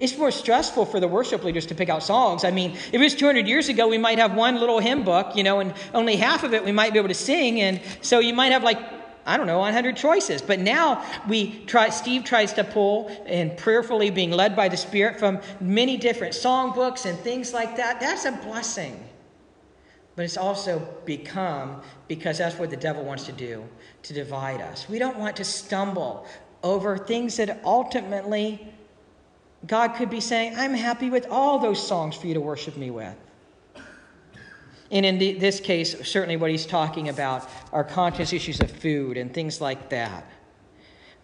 It's 0.00 0.16
more 0.16 0.30
stressful 0.30 0.86
for 0.86 0.98
the 0.98 1.08
worship 1.08 1.44
leaders 1.44 1.66
to 1.66 1.74
pick 1.74 1.88
out 1.88 2.02
songs. 2.02 2.44
I 2.44 2.50
mean, 2.50 2.72
if 2.72 2.94
it 2.94 2.98
was 2.98 3.14
200 3.14 3.46
years 3.46 3.68
ago, 3.68 3.88
we 3.88 3.98
might 3.98 4.18
have 4.18 4.34
one 4.34 4.56
little 4.56 4.80
hymn 4.80 5.04
book, 5.04 5.36
you 5.36 5.44
know, 5.44 5.60
and 5.60 5.74
only 5.94 6.16
half 6.16 6.42
of 6.42 6.54
it 6.54 6.64
we 6.64 6.72
might 6.72 6.92
be 6.92 6.98
able 6.98 7.08
to 7.08 7.14
sing. 7.14 7.60
And 7.60 7.80
so 8.00 8.18
you 8.18 8.34
might 8.34 8.52
have 8.52 8.64
like 8.64 8.78
I 9.24 9.36
don't 9.36 9.46
know, 9.46 9.60
100 9.60 9.96
choices. 9.96 10.42
But 10.42 10.58
now 10.58 11.04
we 11.28 11.64
try, 11.66 11.90
Steve 11.90 12.24
tries 12.24 12.52
to 12.54 12.64
pull 12.64 13.08
and 13.26 13.56
prayerfully 13.56 14.10
being 14.10 14.32
led 14.32 14.56
by 14.56 14.68
the 14.68 14.76
Spirit 14.76 15.18
from 15.18 15.40
many 15.60 15.96
different 15.96 16.34
songbooks 16.34 17.06
and 17.06 17.18
things 17.20 17.52
like 17.52 17.76
that. 17.76 18.00
That's 18.00 18.24
a 18.24 18.32
blessing. 18.32 19.08
But 20.16 20.24
it's 20.24 20.36
also 20.36 20.80
become, 21.04 21.82
because 22.08 22.38
that's 22.38 22.58
what 22.58 22.70
the 22.70 22.76
devil 22.76 23.04
wants 23.04 23.24
to 23.26 23.32
do, 23.32 23.64
to 24.02 24.12
divide 24.12 24.60
us. 24.60 24.88
We 24.88 24.98
don't 24.98 25.18
want 25.18 25.36
to 25.36 25.44
stumble 25.44 26.26
over 26.62 26.98
things 26.98 27.36
that 27.36 27.60
ultimately 27.64 28.72
God 29.66 29.94
could 29.94 30.10
be 30.10 30.20
saying, 30.20 30.54
I'm 30.56 30.74
happy 30.74 31.10
with 31.10 31.26
all 31.30 31.58
those 31.58 31.84
songs 31.84 32.16
for 32.16 32.26
you 32.26 32.34
to 32.34 32.40
worship 32.40 32.76
me 32.76 32.90
with. 32.90 33.14
And 34.90 35.06
in 35.06 35.18
the, 35.18 35.32
this 35.34 35.60
case, 35.60 36.06
certainly 36.06 36.36
what 36.36 36.50
he's 36.50 36.66
talking 36.66 37.08
about 37.08 37.48
are 37.72 37.84
conscious 37.84 38.32
issues 38.32 38.60
of 38.60 38.70
food 38.70 39.16
and 39.16 39.32
things 39.32 39.60
like 39.60 39.88
that. 39.88 40.26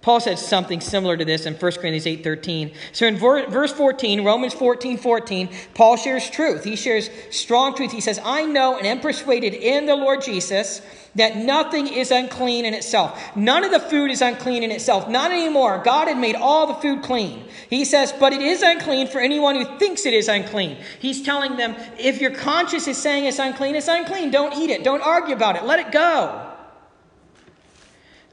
Paul 0.01 0.21
said 0.21 0.39
something 0.39 0.81
similar 0.81 1.17
to 1.17 1.25
this 1.25 1.45
in 1.45 1.55
1 1.55 1.73
Corinthians 1.73 2.07
8.13. 2.07 2.75
So 2.93 3.07
in 3.07 3.17
verse 3.17 3.73
14, 3.73 4.25
Romans 4.25 4.55
14, 4.55 4.97
14, 4.97 5.49
Paul 5.75 5.97
shares 5.97 6.31
truth. 6.31 6.63
He 6.63 6.77
shares 6.77 7.11
strong 7.31 7.75
truth. 7.75 7.91
He 7.91 8.01
says, 8.01 8.21
I 8.25 8.45
know 8.45 8.79
and 8.79 8.87
am 8.87 9.01
persuaded 9.01 9.55
in 9.55 9.87
the 9.87 9.97
Lord 9.97 10.23
Jesus 10.23 10.83
that 11.17 11.37
nothing 11.37 11.89
is 11.89 12.13
unclean 12.13 12.65
in 12.65 12.75
itself. 12.75 13.37
None 13.37 13.65
of 13.65 13.73
the 13.73 13.81
food 13.81 14.13
is 14.13 14.23
unclean 14.23 14.63
in 14.63 14.71
itself. 14.71 15.09
Not 15.09 15.33
anymore. 15.33 15.83
God 15.85 16.07
had 16.07 16.17
made 16.17 16.37
all 16.37 16.69
the 16.69 16.75
food 16.75 17.03
clean. 17.03 17.45
He 17.69 17.85
says, 17.85 18.13
but 18.13 18.33
it 18.33 18.41
is 18.41 18.63
unclean 18.63 19.09
for 19.09 19.19
anyone 19.19 19.57
who 19.57 19.79
thinks 19.79 20.07
it 20.07 20.15
is 20.15 20.29
unclean. 20.29 20.77
He's 21.01 21.23
telling 21.23 21.57
them, 21.57 21.75
if 21.99 22.21
your 22.21 22.31
conscience 22.31 22.87
is 22.87 22.97
saying 22.97 23.25
it's 23.25 23.41
unclean, 23.41 23.75
it's 23.75 23.89
unclean. 23.89 24.31
Don't 24.31 24.55
eat 24.55 24.71
it. 24.71 24.85
Don't 24.85 25.03
argue 25.03 25.35
about 25.35 25.57
it. 25.57 25.65
Let 25.65 25.81
it 25.81 25.91
go. 25.91 26.48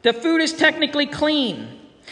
The 0.05 0.13
food 0.13 0.39
is 0.39 0.53
technically 0.53 1.07
clean. 1.07 1.67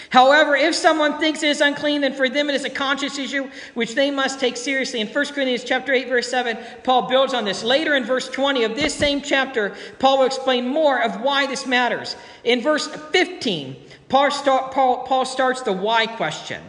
However, 0.09 0.55
if 0.55 0.73
someone 0.73 1.19
thinks 1.19 1.43
it 1.43 1.49
is 1.49 1.61
unclean, 1.61 2.01
then 2.01 2.15
for 2.15 2.27
them 2.27 2.49
it 2.49 2.55
is 2.55 2.65
a 2.65 2.69
conscious 2.71 3.19
issue 3.19 3.47
which 3.75 3.93
they 3.93 4.09
must 4.09 4.39
take 4.39 4.57
seriously. 4.57 4.99
In 4.99 5.05
1 5.05 5.25
Corinthians 5.27 5.63
chapter 5.63 5.93
8, 5.93 6.07
verse 6.07 6.27
7, 6.27 6.57
Paul 6.83 7.07
builds 7.07 7.35
on 7.35 7.45
this. 7.45 7.63
Later 7.63 7.93
in 7.93 8.03
verse 8.03 8.27
20 8.27 8.63
of 8.63 8.75
this 8.75 8.95
same 8.95 9.21
chapter, 9.21 9.75
Paul 9.99 10.17
will 10.17 10.25
explain 10.25 10.67
more 10.67 11.03
of 11.03 11.21
why 11.21 11.45
this 11.45 11.67
matters. 11.67 12.15
In 12.43 12.61
verse 12.61 12.87
15, 12.87 13.75
Paul, 14.09 14.31
start, 14.31 14.71
Paul, 14.71 15.03
Paul 15.05 15.23
starts 15.23 15.61
the 15.61 15.71
why 15.71 16.07
question, 16.07 16.63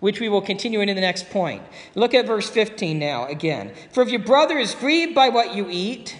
which 0.00 0.20
we 0.20 0.30
will 0.30 0.40
continue 0.40 0.80
into 0.80 0.94
the 0.94 1.02
next 1.02 1.28
point. 1.28 1.62
Look 1.94 2.14
at 2.14 2.24
verse 2.24 2.48
15 2.48 2.98
now 2.98 3.26
again. 3.26 3.74
For 3.92 4.02
if 4.02 4.08
your 4.08 4.20
brother 4.20 4.56
is 4.56 4.74
grieved 4.74 5.14
by 5.14 5.28
what 5.28 5.54
you 5.54 5.68
eat, 5.68 6.16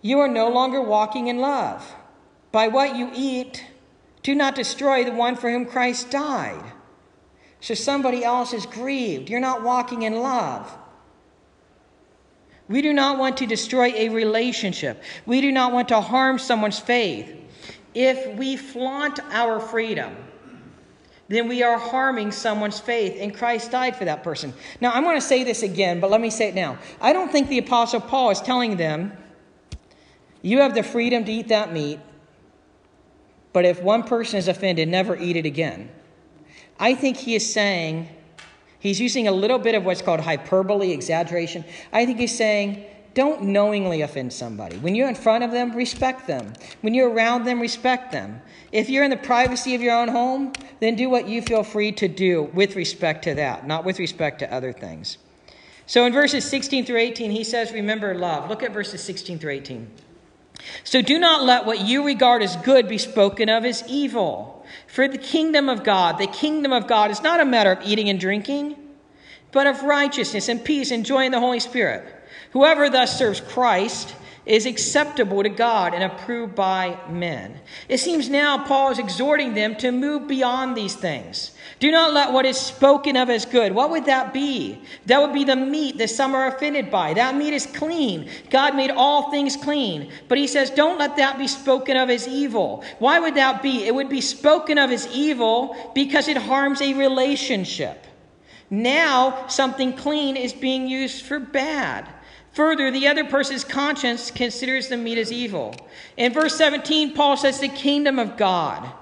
you 0.00 0.18
are 0.18 0.26
no 0.26 0.48
longer 0.48 0.82
walking 0.82 1.28
in 1.28 1.38
love. 1.38 1.94
By 2.52 2.68
what 2.68 2.94
you 2.96 3.10
eat, 3.14 3.64
do 4.22 4.34
not 4.34 4.54
destroy 4.54 5.04
the 5.04 5.12
one 5.12 5.34
for 5.36 5.50
whom 5.50 5.66
Christ 5.66 6.10
died. 6.10 6.62
So 7.60 7.74
somebody 7.74 8.24
else 8.24 8.52
is 8.52 8.66
grieved. 8.66 9.30
You're 9.30 9.40
not 9.40 9.62
walking 9.62 10.02
in 10.02 10.16
love. 10.16 10.76
We 12.68 12.82
do 12.82 12.92
not 12.92 13.18
want 13.18 13.36
to 13.38 13.46
destroy 13.46 13.92
a 13.94 14.08
relationship. 14.10 15.02
We 15.26 15.40
do 15.40 15.50
not 15.50 15.72
want 15.72 15.88
to 15.88 16.00
harm 16.00 16.38
someone's 16.38 16.78
faith. 16.78 17.34
If 17.94 18.36
we 18.36 18.56
flaunt 18.56 19.20
our 19.30 19.60
freedom, 19.60 20.16
then 21.28 21.48
we 21.48 21.62
are 21.62 21.78
harming 21.78 22.32
someone's 22.32 22.78
faith, 22.78 23.16
and 23.18 23.34
Christ 23.34 23.70
died 23.70 23.96
for 23.96 24.04
that 24.04 24.22
person. 24.22 24.52
Now, 24.80 24.92
I'm 24.92 25.02
going 25.02 25.16
to 25.16 25.26
say 25.26 25.44
this 25.44 25.62
again, 25.62 26.00
but 26.00 26.10
let 26.10 26.20
me 26.20 26.30
say 26.30 26.48
it 26.48 26.54
now. 26.54 26.78
I 27.00 27.12
don't 27.12 27.30
think 27.30 27.48
the 27.48 27.58
Apostle 27.58 28.00
Paul 28.00 28.30
is 28.30 28.40
telling 28.40 28.76
them, 28.76 29.12
you 30.42 30.60
have 30.60 30.74
the 30.74 30.82
freedom 30.82 31.24
to 31.24 31.32
eat 31.32 31.48
that 31.48 31.72
meat, 31.72 32.00
but 33.52 33.64
if 33.64 33.82
one 33.82 34.02
person 34.02 34.38
is 34.38 34.48
offended, 34.48 34.88
never 34.88 35.16
eat 35.16 35.36
it 35.36 35.46
again. 35.46 35.90
I 36.78 36.94
think 36.94 37.16
he 37.16 37.34
is 37.34 37.52
saying, 37.52 38.08
he's 38.78 39.00
using 39.00 39.28
a 39.28 39.32
little 39.32 39.58
bit 39.58 39.74
of 39.74 39.84
what's 39.84 40.02
called 40.02 40.20
hyperbole, 40.20 40.90
exaggeration. 40.90 41.64
I 41.92 42.06
think 42.06 42.18
he's 42.18 42.36
saying, 42.36 42.84
don't 43.14 43.42
knowingly 43.42 44.00
offend 44.00 44.32
somebody. 44.32 44.78
When 44.78 44.94
you're 44.94 45.08
in 45.08 45.14
front 45.14 45.44
of 45.44 45.50
them, 45.50 45.72
respect 45.72 46.26
them. 46.26 46.54
When 46.80 46.94
you're 46.94 47.10
around 47.10 47.44
them, 47.44 47.60
respect 47.60 48.10
them. 48.10 48.40
If 48.72 48.88
you're 48.88 49.04
in 49.04 49.10
the 49.10 49.18
privacy 49.18 49.74
of 49.74 49.82
your 49.82 49.94
own 49.94 50.08
home, 50.08 50.52
then 50.80 50.96
do 50.96 51.10
what 51.10 51.28
you 51.28 51.42
feel 51.42 51.62
free 51.62 51.92
to 51.92 52.08
do 52.08 52.44
with 52.54 52.74
respect 52.74 53.24
to 53.24 53.34
that, 53.34 53.66
not 53.66 53.84
with 53.84 53.98
respect 53.98 54.38
to 54.38 54.52
other 54.52 54.72
things. 54.72 55.18
So 55.86 56.06
in 56.06 56.12
verses 56.12 56.44
16 56.46 56.86
through 56.86 56.98
18, 56.98 57.30
he 57.30 57.44
says, 57.44 57.72
Remember 57.72 58.14
love. 58.14 58.48
Look 58.48 58.62
at 58.62 58.72
verses 58.72 59.02
16 59.02 59.38
through 59.38 59.52
18. 59.52 59.90
So 60.84 61.02
do 61.02 61.18
not 61.18 61.44
let 61.44 61.66
what 61.66 61.80
you 61.80 62.04
regard 62.04 62.42
as 62.42 62.56
good 62.56 62.88
be 62.88 62.98
spoken 62.98 63.48
of 63.48 63.64
as 63.64 63.82
evil. 63.86 64.64
For 64.86 65.08
the 65.08 65.18
kingdom 65.18 65.68
of 65.68 65.84
God, 65.84 66.18
the 66.18 66.26
kingdom 66.26 66.72
of 66.72 66.86
God 66.86 67.10
is 67.10 67.22
not 67.22 67.40
a 67.40 67.44
matter 67.44 67.72
of 67.72 67.86
eating 67.86 68.08
and 68.08 68.20
drinking, 68.20 68.76
but 69.50 69.66
of 69.66 69.82
righteousness 69.82 70.48
and 70.48 70.64
peace 70.64 70.90
and 70.90 71.04
joy 71.04 71.24
in 71.24 71.32
the 71.32 71.40
Holy 71.40 71.60
Spirit. 71.60 72.04
Whoever 72.52 72.90
thus 72.90 73.18
serves 73.18 73.40
Christ 73.40 74.14
is 74.44 74.66
acceptable 74.66 75.42
to 75.42 75.48
God 75.48 75.94
and 75.94 76.02
approved 76.02 76.54
by 76.54 76.98
men. 77.08 77.60
It 77.88 77.98
seems 77.98 78.28
now 78.28 78.64
Paul 78.64 78.90
is 78.90 78.98
exhorting 78.98 79.54
them 79.54 79.76
to 79.76 79.92
move 79.92 80.26
beyond 80.26 80.76
these 80.76 80.96
things. 80.96 81.52
Do 81.78 81.90
not 81.90 82.12
let 82.12 82.32
what 82.32 82.44
is 82.44 82.58
spoken 82.58 83.16
of 83.16 83.30
as 83.30 83.44
good. 83.44 83.72
What 83.72 83.90
would 83.90 84.06
that 84.06 84.32
be? 84.32 84.80
That 85.06 85.20
would 85.20 85.32
be 85.32 85.44
the 85.44 85.56
meat 85.56 85.98
that 85.98 86.10
some 86.10 86.34
are 86.34 86.48
offended 86.48 86.90
by. 86.90 87.14
That 87.14 87.36
meat 87.36 87.52
is 87.52 87.66
clean. 87.66 88.28
God 88.50 88.74
made 88.74 88.90
all 88.90 89.30
things 89.30 89.56
clean. 89.56 90.10
But 90.28 90.38
he 90.38 90.46
says, 90.46 90.70
don't 90.70 90.98
let 90.98 91.16
that 91.16 91.38
be 91.38 91.46
spoken 91.48 91.96
of 91.96 92.10
as 92.10 92.26
evil. 92.26 92.84
Why 92.98 93.20
would 93.20 93.36
that 93.36 93.62
be? 93.62 93.84
It 93.84 93.94
would 93.94 94.08
be 94.08 94.20
spoken 94.20 94.76
of 94.78 94.90
as 94.90 95.06
evil 95.08 95.76
because 95.94 96.26
it 96.26 96.36
harms 96.36 96.80
a 96.80 96.94
relationship. 96.94 98.06
Now, 98.70 99.46
something 99.48 99.92
clean 99.92 100.36
is 100.36 100.52
being 100.52 100.88
used 100.88 101.26
for 101.26 101.38
bad. 101.38 102.08
Further, 102.52 102.90
the 102.90 103.08
other 103.08 103.24
person's 103.24 103.64
conscience 103.64 104.30
considers 104.30 104.88
the 104.88 104.96
meat 104.96 105.18
as 105.18 105.32
evil. 105.32 105.74
In 106.16 106.32
verse 106.32 106.56
17, 106.56 107.14
Paul 107.14 107.36
says 107.36 107.60
the 107.60 107.68
kingdom 107.68 108.18
of 108.18 108.36
God 108.36 108.92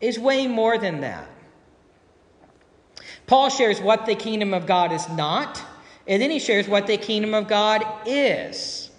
is 0.00 0.18
way 0.18 0.46
more 0.46 0.76
than 0.76 1.00
that. 1.00 1.26
Paul 3.26 3.48
shares 3.48 3.80
what 3.80 4.06
the 4.06 4.14
kingdom 4.14 4.52
of 4.54 4.66
God 4.66 4.92
is 4.92 5.08
not, 5.10 5.62
and 6.06 6.20
then 6.20 6.30
he 6.30 6.38
shares 6.38 6.68
what 6.68 6.86
the 6.86 6.96
kingdom 6.96 7.34
of 7.34 7.48
God 7.48 7.84
is. 8.06 8.90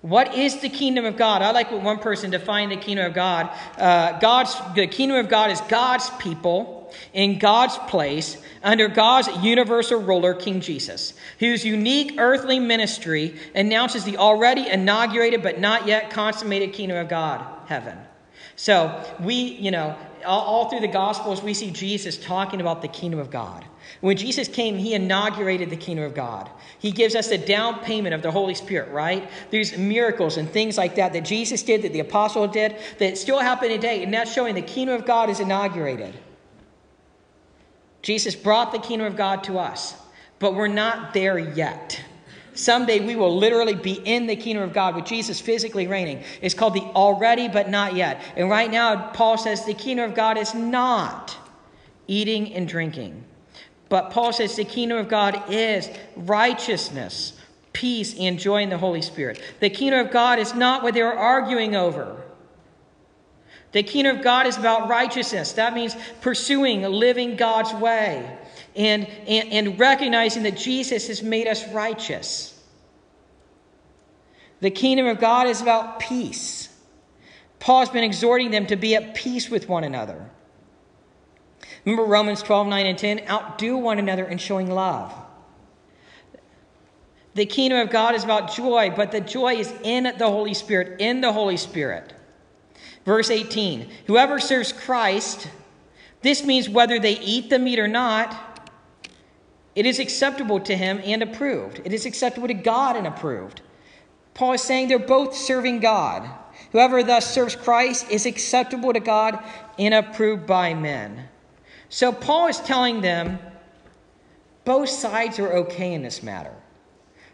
What 0.00 0.34
is 0.34 0.60
the 0.60 0.68
kingdom 0.68 1.06
of 1.06 1.16
God? 1.16 1.40
I 1.40 1.50
like 1.52 1.70
what 1.70 1.80
one 1.80 1.98
person 1.98 2.30
defined 2.30 2.70
the 2.70 2.76
kingdom 2.76 3.06
of 3.06 3.14
God. 3.14 3.48
Uh, 3.78 4.18
God's 4.18 4.54
the 4.74 4.86
kingdom 4.86 5.16
of 5.16 5.30
God 5.30 5.50
is 5.50 5.62
God's 5.62 6.10
people 6.18 6.83
in 7.12 7.38
God's 7.38 7.76
place 7.88 8.36
under 8.62 8.88
God's 8.88 9.28
universal 9.44 10.00
ruler, 10.00 10.34
King 10.34 10.60
Jesus, 10.60 11.14
whose 11.38 11.64
unique 11.64 12.14
earthly 12.18 12.58
ministry 12.58 13.36
announces 13.54 14.04
the 14.04 14.16
already 14.16 14.68
inaugurated 14.68 15.42
but 15.42 15.60
not 15.60 15.86
yet 15.86 16.10
consummated 16.10 16.72
kingdom 16.72 16.96
of 16.96 17.08
God, 17.08 17.44
heaven. 17.66 17.98
So 18.56 19.04
we, 19.20 19.34
you 19.34 19.70
know, 19.70 19.96
all, 20.24 20.40
all 20.40 20.70
through 20.70 20.80
the 20.80 20.88
Gospels, 20.88 21.42
we 21.42 21.54
see 21.54 21.70
Jesus 21.70 22.16
talking 22.16 22.60
about 22.60 22.82
the 22.82 22.88
kingdom 22.88 23.20
of 23.20 23.30
God. 23.30 23.64
When 24.00 24.16
Jesus 24.16 24.48
came, 24.48 24.76
he 24.76 24.94
inaugurated 24.94 25.70
the 25.70 25.76
kingdom 25.76 26.04
of 26.04 26.14
God. 26.14 26.48
He 26.78 26.90
gives 26.90 27.14
us 27.14 27.28
a 27.28 27.38
down 27.38 27.80
payment 27.80 28.14
of 28.14 28.22
the 28.22 28.30
Holy 28.30 28.54
Spirit, 28.54 28.90
right? 28.90 29.28
There's 29.50 29.76
miracles 29.76 30.36
and 30.36 30.48
things 30.48 30.78
like 30.78 30.96
that 30.96 31.12
that 31.12 31.24
Jesus 31.24 31.62
did, 31.62 31.82
that 31.82 31.92
the 31.92 32.00
apostle 32.00 32.46
did, 32.48 32.76
that 32.98 33.18
still 33.18 33.40
happen 33.40 33.68
today. 33.68 34.02
And 34.02 34.12
that's 34.12 34.32
showing 34.32 34.54
the 34.54 34.62
kingdom 34.62 34.94
of 34.94 35.06
God 35.06 35.30
is 35.30 35.40
inaugurated. 35.40 36.14
Jesus 38.04 38.36
brought 38.36 38.70
the 38.70 38.78
kingdom 38.78 39.06
of 39.06 39.16
God 39.16 39.44
to 39.44 39.58
us, 39.58 39.96
but 40.38 40.54
we're 40.54 40.68
not 40.68 41.14
there 41.14 41.38
yet. 41.38 42.04
Someday 42.52 43.00
we 43.00 43.16
will 43.16 43.34
literally 43.34 43.74
be 43.74 43.94
in 43.94 44.26
the 44.26 44.36
kingdom 44.36 44.62
of 44.62 44.74
God 44.74 44.94
with 44.94 45.06
Jesus 45.06 45.40
physically 45.40 45.86
reigning. 45.86 46.22
It's 46.42 46.54
called 46.54 46.74
the 46.74 46.82
already 46.82 47.48
but 47.48 47.70
not 47.70 47.94
yet. 47.94 48.20
And 48.36 48.50
right 48.50 48.70
now, 48.70 49.08
Paul 49.12 49.38
says 49.38 49.64
the 49.64 49.72
kingdom 49.72 50.10
of 50.10 50.14
God 50.14 50.36
is 50.36 50.54
not 50.54 51.34
eating 52.06 52.52
and 52.52 52.68
drinking. 52.68 53.24
But 53.88 54.10
Paul 54.10 54.34
says 54.34 54.54
the 54.54 54.64
kingdom 54.64 54.98
of 54.98 55.08
God 55.08 55.50
is 55.50 55.88
righteousness, 56.14 57.32
peace, 57.72 58.14
and 58.18 58.38
joy 58.38 58.62
in 58.62 58.68
the 58.68 58.76
Holy 58.76 59.02
Spirit. 59.02 59.40
The 59.60 59.70
kingdom 59.70 60.06
of 60.06 60.12
God 60.12 60.38
is 60.38 60.54
not 60.54 60.82
what 60.82 60.92
they're 60.92 61.10
arguing 61.10 61.74
over. 61.74 62.22
The 63.74 63.82
kingdom 63.82 64.18
of 64.18 64.22
God 64.22 64.46
is 64.46 64.56
about 64.56 64.88
righteousness. 64.88 65.50
That 65.54 65.74
means 65.74 65.96
pursuing, 66.20 66.82
living 66.82 67.34
God's 67.34 67.74
way 67.74 68.38
and, 68.76 69.04
and, 69.26 69.52
and 69.52 69.80
recognizing 69.80 70.44
that 70.44 70.56
Jesus 70.56 71.08
has 71.08 71.24
made 71.24 71.48
us 71.48 71.66
righteous. 71.72 72.56
The 74.60 74.70
kingdom 74.70 75.06
of 75.06 75.18
God 75.18 75.48
is 75.48 75.60
about 75.60 75.98
peace. 75.98 76.68
Paul 77.58 77.80
has 77.80 77.88
been 77.88 78.04
exhorting 78.04 78.52
them 78.52 78.66
to 78.68 78.76
be 78.76 78.94
at 78.94 79.16
peace 79.16 79.50
with 79.50 79.68
one 79.68 79.82
another. 79.82 80.30
Remember 81.84 82.04
Romans 82.04 82.44
12, 82.44 82.68
9, 82.68 82.86
and 82.86 82.96
10? 82.96 83.22
Outdo 83.28 83.76
one 83.76 83.98
another 83.98 84.24
in 84.24 84.38
showing 84.38 84.70
love. 84.70 85.12
The 87.34 87.44
kingdom 87.44 87.80
of 87.80 87.90
God 87.90 88.14
is 88.14 88.22
about 88.22 88.54
joy, 88.54 88.92
but 88.94 89.10
the 89.10 89.20
joy 89.20 89.54
is 89.54 89.74
in 89.82 90.04
the 90.16 90.30
Holy 90.30 90.54
Spirit, 90.54 91.00
in 91.00 91.20
the 91.20 91.32
Holy 91.32 91.56
Spirit. 91.56 92.12
Verse 93.04 93.30
18 93.30 93.88
Whoever 94.06 94.38
serves 94.38 94.72
Christ, 94.72 95.48
this 96.22 96.44
means 96.44 96.68
whether 96.68 96.98
they 96.98 97.18
eat 97.20 97.50
the 97.50 97.58
meat 97.58 97.78
or 97.78 97.88
not, 97.88 98.70
it 99.74 99.86
is 99.86 99.98
acceptable 99.98 100.60
to 100.60 100.76
him 100.76 101.00
and 101.04 101.22
approved. 101.22 101.80
It 101.84 101.92
is 101.92 102.06
acceptable 102.06 102.48
to 102.48 102.54
God 102.54 102.96
and 102.96 103.06
approved. 103.06 103.60
Paul 104.32 104.52
is 104.54 104.62
saying 104.62 104.88
they're 104.88 104.98
both 104.98 105.34
serving 105.34 105.80
God. 105.80 106.28
Whoever 106.72 107.02
thus 107.02 107.32
serves 107.32 107.56
Christ 107.56 108.10
is 108.10 108.26
acceptable 108.26 108.92
to 108.92 109.00
God 109.00 109.38
and 109.78 109.94
approved 109.94 110.46
by 110.46 110.74
men. 110.74 111.28
So 111.88 112.12
Paul 112.12 112.48
is 112.48 112.58
telling 112.60 113.00
them 113.00 113.38
both 114.64 114.88
sides 114.88 115.38
are 115.38 115.52
okay 115.52 115.92
in 115.92 116.02
this 116.02 116.22
matter. 116.22 116.54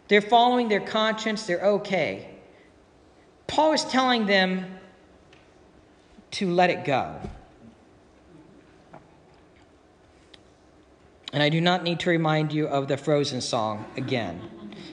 They're 0.07 0.21
following 0.21 0.67
their 0.67 0.81
conscience, 0.81 1.45
they're 1.45 1.65
okay. 1.65 2.29
Paul 3.47 3.73
is 3.73 3.85
telling 3.85 4.25
them 4.25 4.79
to 6.31 6.49
let 6.51 6.69
it 6.69 6.85
go. 6.85 7.15
And 11.33 11.41
I 11.41 11.49
do 11.49 11.61
not 11.61 11.83
need 11.83 11.99
to 12.01 12.09
remind 12.09 12.51
you 12.51 12.67
of 12.67 12.87
the 12.87 12.97
Frozen 12.97 13.41
song 13.41 13.85
again. 13.95 14.41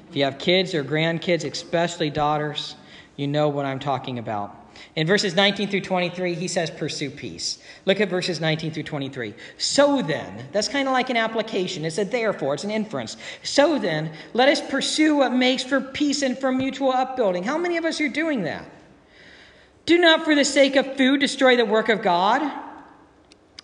If 0.08 0.16
you 0.16 0.24
have 0.24 0.38
kids 0.38 0.74
or 0.74 0.84
grandkids, 0.84 1.50
especially 1.50 2.10
daughters, 2.10 2.76
you 3.16 3.26
know 3.26 3.48
what 3.48 3.66
I'm 3.66 3.80
talking 3.80 4.18
about. 4.18 4.54
In 4.94 5.06
verses 5.06 5.34
19 5.34 5.68
through 5.68 5.80
23, 5.80 6.34
he 6.34 6.46
says, 6.46 6.70
Pursue 6.70 7.10
peace. 7.10 7.58
Look 7.84 8.00
at 8.00 8.08
verses 8.08 8.40
19 8.40 8.72
through 8.72 8.84
23. 8.84 9.34
So 9.56 10.00
then, 10.02 10.46
that's 10.52 10.68
kind 10.68 10.86
of 10.86 10.92
like 10.92 11.10
an 11.10 11.16
application. 11.16 11.84
It's 11.84 11.98
a 11.98 12.04
therefore, 12.04 12.54
it's 12.54 12.64
an 12.64 12.70
inference. 12.70 13.16
So 13.42 13.78
then, 13.78 14.12
let 14.34 14.48
us 14.48 14.60
pursue 14.60 15.16
what 15.16 15.32
makes 15.32 15.64
for 15.64 15.80
peace 15.80 16.22
and 16.22 16.38
for 16.38 16.52
mutual 16.52 16.92
upbuilding. 16.92 17.42
How 17.42 17.58
many 17.58 17.76
of 17.76 17.84
us 17.84 18.00
are 18.00 18.08
doing 18.08 18.42
that? 18.42 18.64
Do 19.88 19.96
not, 19.96 20.26
for 20.26 20.34
the 20.34 20.44
sake 20.44 20.76
of 20.76 20.98
food, 20.98 21.18
destroy 21.18 21.56
the 21.56 21.64
work 21.64 21.88
of 21.88 22.02
God. 22.02 22.42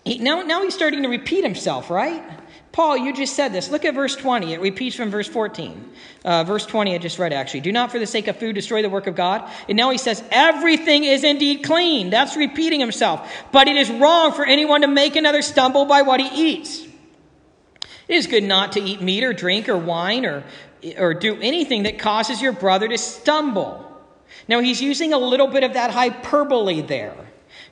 He, 0.03 0.17
now, 0.17 0.41
now 0.41 0.63
he's 0.63 0.73
starting 0.73 1.03
to 1.03 1.07
repeat 1.07 1.43
himself, 1.43 1.91
right? 1.91 2.23
Paul, 2.71 2.97
you 2.97 3.13
just 3.13 3.35
said 3.35 3.53
this. 3.53 3.69
Look 3.69 3.85
at 3.85 3.93
verse 3.93 4.15
20. 4.15 4.51
It 4.51 4.59
repeats 4.59 4.95
from 4.95 5.11
verse 5.11 5.27
14. 5.27 5.93
Uh, 6.23 6.43
verse 6.43 6.65
20, 6.65 6.95
I 6.95 6.97
just 6.97 7.19
read 7.19 7.31
actually. 7.31 7.59
Do 7.59 7.71
not 7.71 7.91
for 7.91 7.99
the 7.99 8.07
sake 8.07 8.27
of 8.27 8.37
food 8.37 8.55
destroy 8.55 8.81
the 8.81 8.89
work 8.89 9.05
of 9.05 9.15
God. 9.15 9.47
And 9.69 9.77
now 9.77 9.91
he 9.91 9.99
says, 9.99 10.23
everything 10.31 11.03
is 11.03 11.23
indeed 11.23 11.63
clean. 11.63 12.09
That's 12.09 12.35
repeating 12.35 12.79
himself. 12.79 13.31
But 13.51 13.67
it 13.67 13.75
is 13.75 13.91
wrong 13.91 14.31
for 14.31 14.47
anyone 14.47 14.81
to 14.81 14.87
make 14.87 15.15
another 15.15 15.43
stumble 15.43 15.85
by 15.85 16.01
what 16.01 16.19
he 16.19 16.53
eats. 16.53 16.87
It 18.07 18.15
is 18.15 18.25
good 18.25 18.43
not 18.43 18.71
to 18.71 18.81
eat 18.81 18.99
meat 18.99 19.23
or 19.23 19.33
drink 19.33 19.69
or 19.69 19.77
wine 19.77 20.25
or, 20.25 20.43
or 20.97 21.13
do 21.13 21.39
anything 21.39 21.83
that 21.83 21.99
causes 21.99 22.41
your 22.41 22.51
brother 22.51 22.87
to 22.87 22.97
stumble. 22.97 23.84
Now 24.47 24.59
he's 24.59 24.81
using 24.81 25.13
a 25.13 25.17
little 25.17 25.47
bit 25.47 25.63
of 25.63 25.73
that 25.73 25.91
hyperbole 25.91 26.81
there. 26.81 27.15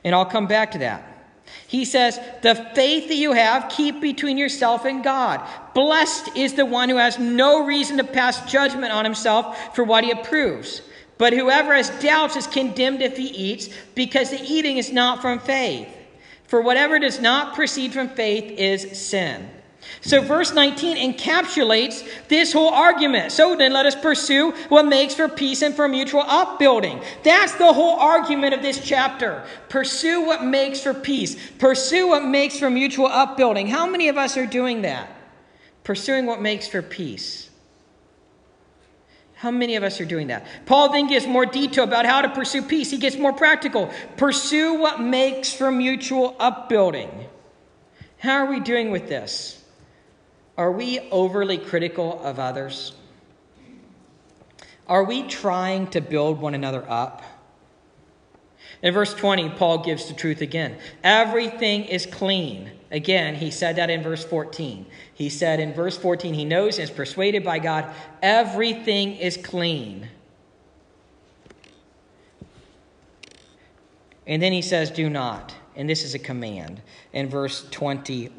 And 0.02 0.14
I'll 0.14 0.26
come 0.26 0.46
back 0.46 0.72
to 0.72 0.78
that. 0.78 1.14
He 1.66 1.84
says, 1.84 2.18
The 2.42 2.54
faith 2.74 3.08
that 3.08 3.16
you 3.16 3.32
have, 3.32 3.68
keep 3.68 4.00
between 4.00 4.38
yourself 4.38 4.84
and 4.84 5.02
God. 5.02 5.40
Blessed 5.74 6.36
is 6.36 6.54
the 6.54 6.66
one 6.66 6.88
who 6.88 6.96
has 6.96 7.18
no 7.18 7.64
reason 7.64 7.96
to 7.98 8.04
pass 8.04 8.50
judgment 8.50 8.92
on 8.92 9.04
himself 9.04 9.74
for 9.74 9.84
what 9.84 10.04
he 10.04 10.10
approves. 10.10 10.82
But 11.16 11.32
whoever 11.32 11.74
has 11.74 11.90
doubts 12.00 12.36
is 12.36 12.46
condemned 12.46 13.02
if 13.02 13.16
he 13.16 13.28
eats, 13.28 13.68
because 13.94 14.30
the 14.30 14.42
eating 14.42 14.78
is 14.78 14.92
not 14.92 15.22
from 15.22 15.38
faith. 15.38 15.88
For 16.46 16.60
whatever 16.60 16.98
does 16.98 17.20
not 17.20 17.54
proceed 17.54 17.92
from 17.92 18.08
faith 18.08 18.58
is 18.58 19.00
sin. 19.00 19.48
So, 20.00 20.20
verse 20.20 20.52
19 20.52 20.96
encapsulates 20.96 22.06
this 22.28 22.52
whole 22.52 22.68
argument. 22.68 23.32
So, 23.32 23.56
then 23.56 23.72
let 23.72 23.86
us 23.86 23.94
pursue 23.94 24.52
what 24.68 24.86
makes 24.86 25.14
for 25.14 25.28
peace 25.28 25.62
and 25.62 25.74
for 25.74 25.88
mutual 25.88 26.22
upbuilding. 26.22 27.02
That's 27.22 27.54
the 27.54 27.72
whole 27.72 27.98
argument 27.98 28.54
of 28.54 28.62
this 28.62 28.84
chapter. 28.84 29.44
Pursue 29.68 30.26
what 30.26 30.44
makes 30.44 30.80
for 30.80 30.94
peace, 30.94 31.36
pursue 31.58 32.08
what 32.08 32.24
makes 32.24 32.58
for 32.58 32.70
mutual 32.70 33.06
upbuilding. 33.06 33.66
How 33.68 33.86
many 33.86 34.08
of 34.08 34.18
us 34.18 34.36
are 34.36 34.46
doing 34.46 34.82
that? 34.82 35.08
Pursuing 35.84 36.26
what 36.26 36.40
makes 36.40 36.68
for 36.68 36.82
peace. 36.82 37.50
How 39.44 39.50
many 39.50 39.76
of 39.76 39.82
us 39.82 40.00
are 40.00 40.06
doing 40.06 40.28
that? 40.28 40.46
Paul 40.64 40.90
then 40.90 41.06
gives 41.06 41.26
more 41.26 41.44
detail 41.44 41.84
about 41.84 42.06
how 42.06 42.22
to 42.22 42.30
pursue 42.30 42.62
peace. 42.62 42.90
He 42.90 42.96
gets 42.96 43.16
more 43.16 43.32
practical. 43.32 43.90
Pursue 44.16 44.74
what 44.74 45.00
makes 45.00 45.52
for 45.52 45.70
mutual 45.70 46.34
upbuilding. 46.38 47.26
How 48.18 48.36
are 48.36 48.46
we 48.46 48.60
doing 48.60 48.90
with 48.90 49.06
this? 49.06 49.62
Are 50.56 50.70
we 50.70 51.00
overly 51.10 51.58
critical 51.58 52.22
of 52.22 52.38
others? 52.38 52.92
Are 54.86 55.04
we 55.04 55.22
trying 55.24 55.88
to 55.88 56.00
build 56.00 56.40
one 56.40 56.54
another 56.54 56.84
up? 56.88 57.22
In 58.82 58.92
verse 58.92 59.14
20, 59.14 59.50
Paul 59.50 59.78
gives 59.78 60.08
the 60.08 60.14
truth 60.14 60.42
again. 60.42 60.76
Everything 61.02 61.84
is 61.84 62.06
clean. 62.06 62.70
Again, 62.90 63.34
he 63.34 63.50
said 63.50 63.76
that 63.76 63.88
in 63.88 64.02
verse 64.02 64.24
14. 64.24 64.86
He 65.14 65.30
said 65.30 65.58
in 65.58 65.72
verse 65.72 65.96
14, 65.96 66.34
he 66.34 66.44
knows 66.44 66.78
and 66.78 66.88
is 66.88 66.94
persuaded 66.94 67.42
by 67.42 67.58
God, 67.58 67.86
everything 68.22 69.16
is 69.16 69.36
clean. 69.38 70.08
And 74.26 74.42
then 74.42 74.52
he 74.52 74.62
says, 74.62 74.90
do 74.90 75.08
not. 75.10 75.54
And 75.76 75.88
this 75.88 76.04
is 76.04 76.14
a 76.14 76.18
command 76.18 76.82
in 77.12 77.28
verse 77.28 77.66
20 77.70 78.30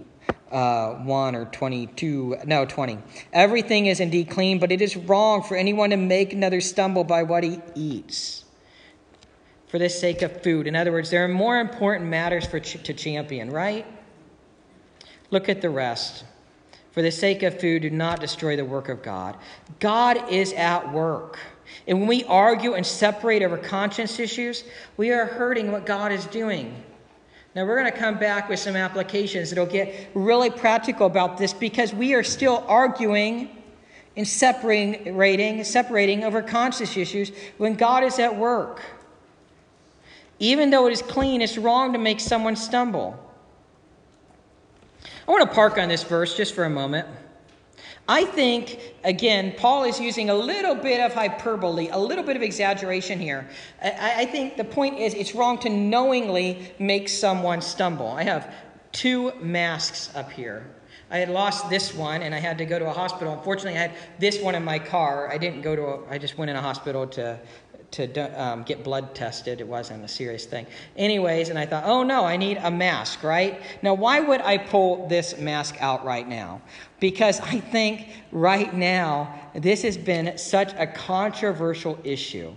uh, 0.52 0.94
1 0.94 1.36
or 1.36 1.46
22, 1.46 2.38
no, 2.46 2.66
20. 2.66 2.98
Everything 3.34 3.88
is 3.88 4.00
indeed 4.00 4.30
clean, 4.30 4.60
but 4.60 4.72
it 4.72 4.82
is 4.82 4.96
wrong 4.96 5.44
for 5.44 5.58
anyone 5.58 5.90
to 5.90 5.98
make 5.98 6.34
another 6.34 6.62
stumble 6.62 7.04
by 7.04 7.24
what 7.24 7.44
he 7.44 7.60
eats 7.76 8.46
for 9.68 9.80
the 9.80 9.90
sake 9.90 10.22
of 10.22 10.42
food. 10.42 10.68
In 10.68 10.76
other 10.76 10.92
words, 10.92 11.10
there 11.10 11.26
are 11.26 11.28
more 11.28 11.60
important 11.60 12.10
matters 12.10 12.46
for 12.46 12.60
ch- 12.60 12.82
to 12.84 12.94
champion, 12.94 13.50
right? 13.50 13.86
Look 15.32 15.50
at 15.50 15.62
the 15.62 15.70
rest. 15.70 16.24
For 16.92 17.02
the 17.02 17.12
sake 17.12 17.44
of 17.44 17.60
food, 17.60 17.82
do 17.82 17.90
not 17.90 18.22
destroy 18.22 18.56
the 18.56 18.64
work 18.64 18.88
of 18.88 19.04
God. 19.04 19.36
God 19.82 20.30
is 20.32 20.54
at 20.54 20.94
work. 20.94 21.40
And 21.88 22.00
when 22.00 22.08
we 22.08 22.24
argue 22.24 22.76
and 22.76 22.86
separate 22.86 23.42
over 23.42 23.58
conscience 23.58 24.18
issues, 24.18 24.64
we 24.96 25.12
are 25.12 25.26
hurting 25.26 25.74
what 25.74 25.86
God 25.86 26.14
is 26.14 26.26
doing. 26.28 26.84
Now, 27.56 27.64
we're 27.66 27.80
going 27.80 27.92
to 27.92 27.98
come 27.98 28.18
back 28.18 28.50
with 28.50 28.60
some 28.60 28.76
applications 28.76 29.50
that'll 29.50 29.66
get 29.66 30.10
really 30.14 30.50
practical 30.50 31.08
about 31.08 31.38
this 31.38 31.54
because 31.54 31.94
we 31.94 32.14
are 32.14 32.24
still 32.24 32.66
arguing 32.68 33.50
and 34.18 34.28
separating, 34.28 35.64
separating 35.64 36.26
over 36.26 36.42
conscious 36.42 36.98
issues 36.98 37.32
when 37.58 37.76
God 37.76 38.04
is 38.04 38.20
at 38.20 38.36
work. 38.36 38.82
Even 40.40 40.70
though 40.70 40.86
it 40.88 40.92
is 40.92 41.02
clean, 41.02 41.42
it's 41.42 41.58
wrong 41.58 41.94
to 41.94 42.00
make 42.00 42.20
someone 42.20 42.58
stumble. 42.58 43.18
I 45.26 45.32
want 45.32 45.50
to 45.50 45.56
park 45.56 45.78
on 45.78 45.88
this 45.88 46.04
verse 46.04 46.36
just 46.36 46.54
for 46.54 46.66
a 46.66 46.70
moment. 46.70 47.08
I 48.08 48.26
think, 48.26 48.80
again, 49.04 49.54
Paul 49.58 49.84
is 49.84 50.00
using 50.00 50.30
a 50.30 50.36
little 50.36 50.76
bit 50.76 51.00
of 51.00 51.14
hyperbole, 51.14 51.90
a 51.90 51.98
little 51.98 52.24
bit 52.24 52.36
of 52.36 52.44
exaggeration 52.44 53.20
here. 53.20 53.50
I, 53.82 54.22
I, 54.22 54.26
think 54.26 54.58
the 54.58 54.64
point 54.64 55.00
is 55.00 55.14
it's 55.14 55.34
wrong 55.34 55.58
to 55.60 55.70
knowingly 55.70 56.74
make 56.78 57.10
someone 57.10 57.62
stumble. 57.62 58.08
I 58.08 58.24
have 58.24 58.54
two 58.92 59.32
masks 59.42 60.16
up 60.16 60.32
here. 60.32 60.68
I 61.10 61.18
had 61.20 61.30
lost 61.30 61.70
this 61.70 61.94
one 61.94 62.22
and 62.24 62.34
I 62.34 62.40
had 62.40 62.58
to 62.58 62.66
go 62.66 62.80
to 62.80 62.88
a 62.88 62.94
hospital. 62.94 63.34
Unfortunately, 63.34 63.78
I 63.78 63.82
had 63.84 63.96
this 64.20 64.42
one 64.42 64.56
in 64.56 64.64
my 64.64 64.80
car. 64.80 65.32
I 65.32 65.38
didn't 65.38 65.62
go 65.62 65.76
to 65.76 65.84
a, 65.84 66.10
I 66.10 66.18
just 66.18 66.38
went 66.38 66.50
in 66.50 66.58
a 66.58 66.62
hospital 66.62 67.06
to 67.08 67.40
to 67.96 68.42
um, 68.42 68.64
get 68.64 68.84
blood 68.84 69.16
tested. 69.16 69.62
It 69.62 69.68
wasn't 69.68 70.04
a 70.04 70.08
serious 70.08 70.46
thing. 70.46 70.68
Anyways, 70.98 71.50
and 71.50 71.58
I 71.58 71.66
thought, 71.66 71.86
oh 71.86 72.04
no, 72.04 72.26
I 72.26 72.38
need 72.38 72.58
a 72.58 72.70
mask, 72.70 73.24
right? 73.24 73.62
Now, 73.82 73.94
why 73.94 74.20
would 74.20 74.42
I 74.42 74.58
pull 74.58 75.08
this 75.08 75.38
mask 75.38 75.76
out 75.80 76.06
right 76.06 76.28
now? 76.28 76.62
Because 77.00 77.40
I 77.40 77.60
think 77.60 78.08
right 78.32 78.74
now, 78.74 79.34
this 79.54 79.84
has 79.84 79.98
been 79.98 80.38
such 80.38 80.74
a 80.78 80.88
controversial 80.88 81.98
issue, 82.04 82.54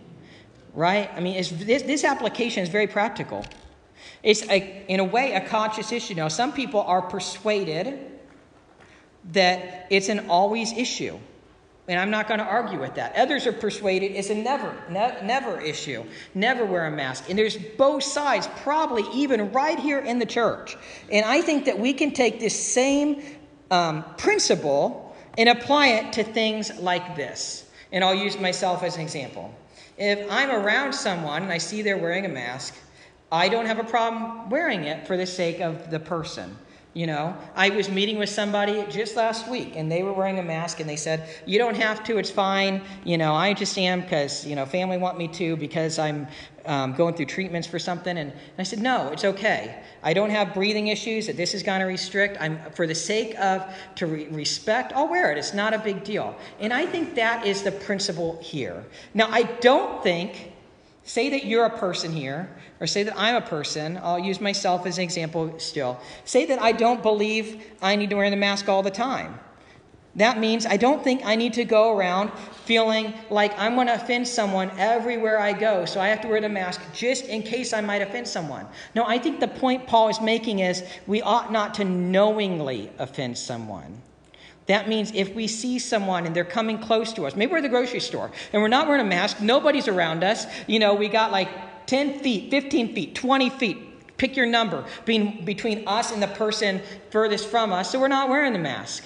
right? 0.75 1.11
I 1.15 1.21
mean, 1.21 1.35
this, 1.37 1.83
this 1.83 2.05
application 2.05 2.63
is 2.63 2.69
very 2.69 2.87
practical. 2.87 3.45
It's, 4.23 4.43
a, 4.49 4.85
in 4.89 5.01
a 5.01 5.05
way, 5.05 5.33
a 5.35 5.41
conscious 5.41 5.93
issue. 5.93 6.15
Now, 6.15 6.29
some 6.29 6.53
people 6.53 6.83
are 6.83 7.03
persuaded 7.03 7.99
that 9.33 9.87
it's 9.91 10.09
an 10.09 10.29
always 10.29 10.73
issue. 10.73 11.19
And 11.89 11.99
I'm 11.99 12.11
not 12.11 12.29
going 12.29 12.39
to 12.39 12.47
argue 12.47 12.79
with 12.79 12.95
that. 12.97 13.17
Others 13.17 13.47
are 13.47 13.53
persuaded 13.53 14.13
it's 14.13 14.29
a 14.29 14.35
never, 14.35 14.75
ne- 14.91 15.19
never 15.25 15.59
issue. 15.59 16.05
Never 16.35 16.67
wear 16.67 16.87
a 16.87 16.91
mask. 16.91 17.31
And 17.31 17.39
there's 17.39 17.57
both 17.57 18.03
sides, 18.03 18.49
probably 18.63 19.05
even 19.15 19.51
right 19.53 19.79
here 19.79 19.99
in 19.99 20.19
the 20.19 20.27
church. 20.27 20.77
And 21.11 21.25
I 21.25 21.41
think 21.41 21.65
that 21.65 21.79
we 21.79 21.95
can 21.95 22.11
take 22.13 22.41
this 22.41 22.59
same 22.59 23.23
um, 23.71 24.05
principle 24.19 25.17
and 25.39 25.49
apply 25.49 25.89
it 25.89 26.13
to 26.15 26.25
things 26.25 26.79
like 26.79 27.17
this. 27.17 27.71
And 27.91 28.05
I'll 28.05 28.15
use 28.15 28.39
myself 28.39 28.83
as 28.83 28.97
an 28.97 29.03
example. 29.03 29.55
If 29.97 30.31
I'm 30.31 30.51
around 30.51 30.93
someone 30.93 31.43
and 31.43 31.53
I 31.53 31.59
see 31.59 31.81
they're 31.81 31.97
wearing 31.97 32.27
a 32.27 32.29
mask, 32.29 32.75
I 33.33 33.49
don't 33.49 33.67
have 33.67 33.79
a 33.79 33.85
problem 33.85 34.51
wearing 34.51 34.85
it 34.85 35.07
for 35.07 35.17
the 35.17 35.27
sake 35.27 35.61
of 35.61 35.91
the 35.91 36.01
person. 36.01 36.57
You 36.95 37.07
know, 37.07 37.37
I 37.55 37.69
was 37.71 37.91
meeting 37.91 38.19
with 38.19 38.31
somebody 38.31 38.85
just 38.91 39.15
last 39.15 39.47
week 39.47 39.75
and 39.77 39.93
they 39.93 40.03
were 40.03 40.13
wearing 40.13 40.39
a 40.39 40.43
mask 40.43 40.81
and 40.81 40.89
they 40.89 40.97
said, 40.97 41.29
You 41.45 41.59
don't 41.59 41.77
have 41.77 42.03
to, 42.05 42.17
it's 42.17 42.31
fine. 42.31 42.81
You 43.05 43.19
know, 43.19 43.35
I 43.35 43.53
just 43.53 43.77
am 43.77 44.01
because, 44.01 44.47
you 44.47 44.57
know, 44.57 44.65
family 44.65 44.97
want 44.97 45.19
me 45.19 45.29
to 45.29 45.57
because 45.57 45.99
I'm 45.99 46.27
um, 46.65 46.95
going 46.95 47.15
through 47.15 47.27
treatments 47.27 47.69
for 47.69 47.79
something. 47.79 48.17
And, 48.17 48.33
and, 48.33 48.41
I 48.59 48.63
said, 48.63 48.81
No, 48.81 49.09
it's 49.09 49.25
okay. 49.25 49.83
I 50.03 50.15
don't 50.15 50.31
have 50.31 50.55
breathing 50.55 50.89
issues 50.89 51.27
that 51.27 51.37
this 51.37 51.53
is 51.53 51.63
going 51.63 51.81
to 51.81 51.87
restrict. 51.87 52.39
I'm, 52.41 52.59
for 52.73 52.87
the 52.87 52.95
sake 52.95 53.39
of 53.39 53.71
to 53.97 54.07
re- 54.07 54.29
respect, 54.29 54.93
I'll 54.95 55.09
wear 55.09 55.31
it. 55.31 55.39
It's 55.39 55.55
not 55.55 55.75
a 55.75 55.79
big 55.79 56.05
deal. 56.05 56.37
And 56.59 56.73
I 56.73 56.87
think 56.87 57.15
that 57.17 57.47
is 57.47 57.63
the 57.63 57.73
principle 57.73 58.39
here. 58.41 58.85
Now, 59.13 59.29
I 59.31 59.43
don't 59.43 60.03
think 60.03 60.53
Say 61.09 61.31
that 61.31 61.47
you're 61.47 61.65
a 61.65 61.79
person 61.79 62.13
here, 62.13 62.51
or 62.81 62.87
say 62.87 63.03
that 63.03 63.19
I'm 63.19 63.35
a 63.35 63.41
person. 63.41 63.99
I'll 64.03 64.19
use 64.19 64.43
myself 64.43 64.85
as 64.85 64.99
an 64.99 65.05
example 65.05 65.59
still. 65.59 65.99
Say 66.27 66.45
that 66.45 66.61
I 66.61 66.73
don't 66.73 67.03
believe 67.03 67.65
I 67.81 67.97
need 67.97 68.11
to 68.11 68.17
wear 68.17 68.29
the 68.29 68.37
mask 68.37 68.69
all 68.69 68.83
the 68.83 68.91
time. 68.91 69.41
That 70.17 70.39
means 70.39 70.67
I 70.67 70.77
don't 70.77 71.03
think 71.03 71.25
I 71.25 71.35
need 71.35 71.55
to 71.55 71.65
go 71.65 71.97
around 71.97 72.31
feeling 72.67 73.15
like 73.31 73.59
I'm 73.59 73.75
going 73.75 73.87
to 73.87 73.95
offend 73.95 74.29
someone 74.29 74.71
everywhere 74.77 75.41
I 75.41 75.55
go, 75.55 75.87
so 75.87 75.99
I 75.99 76.09
have 76.09 76.21
to 76.21 76.29
wear 76.29 76.43
the 76.43 76.49
mask 76.51 76.83
just 76.93 77.25
in 77.25 77.43
case 77.43 77.73
I 77.73 77.81
might 77.81 78.03
offend 78.03 78.29
someone. 78.29 78.67
No, 78.95 79.07
I 79.07 79.17
think 79.17 79.41
the 79.41 79.49
point 79.49 79.87
Paul 79.87 80.11
is 80.11 80.21
making 80.21 80.59
is 80.59 80.85
we 81.07 81.23
ought 81.23 81.51
not 81.51 81.73
to 81.75 81.85
knowingly 81.85 82.91
offend 82.99 83.39
someone. 83.39 84.03
That 84.69 84.87
means 84.87 85.11
if 85.15 85.35
we 85.35 85.47
see 85.49 85.79
someone 85.79 86.27
and 86.27 86.37
they're 86.37 86.45
coming 86.45 86.79
close 86.79 87.13
to 87.15 87.27
us, 87.27 87.35
maybe 87.35 87.51
we're 87.51 87.59
at 87.59 87.63
the 87.63 87.71
grocery 87.71 88.01
store 88.01 88.31
and 88.53 88.63
we're 88.63 88.69
not 88.69 88.87
wearing 88.87 89.05
a 89.05 89.09
mask, 89.09 89.41
nobody's 89.41 89.89
around 89.89 90.23
us, 90.23 90.47
you 90.67 90.79
know, 90.79 90.95
we 90.95 91.09
got 91.09 91.33
like 91.33 91.49
10 91.87 92.21
feet, 92.21 92.51
15 92.51 92.95
feet, 92.95 93.15
20 93.15 93.51
feet, 93.51 94.17
pick 94.19 94.37
your 94.37 94.45
number, 94.45 94.85
being 95.07 95.43
between 95.47 95.89
us 95.89 96.13
and 96.13 96.23
the 96.23 96.29
person 96.29 96.83
furthest 97.11 97.49
from 97.49 97.73
us, 97.73 97.91
so 97.91 97.99
we're 97.99 98.09
not 98.09 98.29
wearing 98.29 98.53
the 98.53 98.59
mask. 98.59 99.05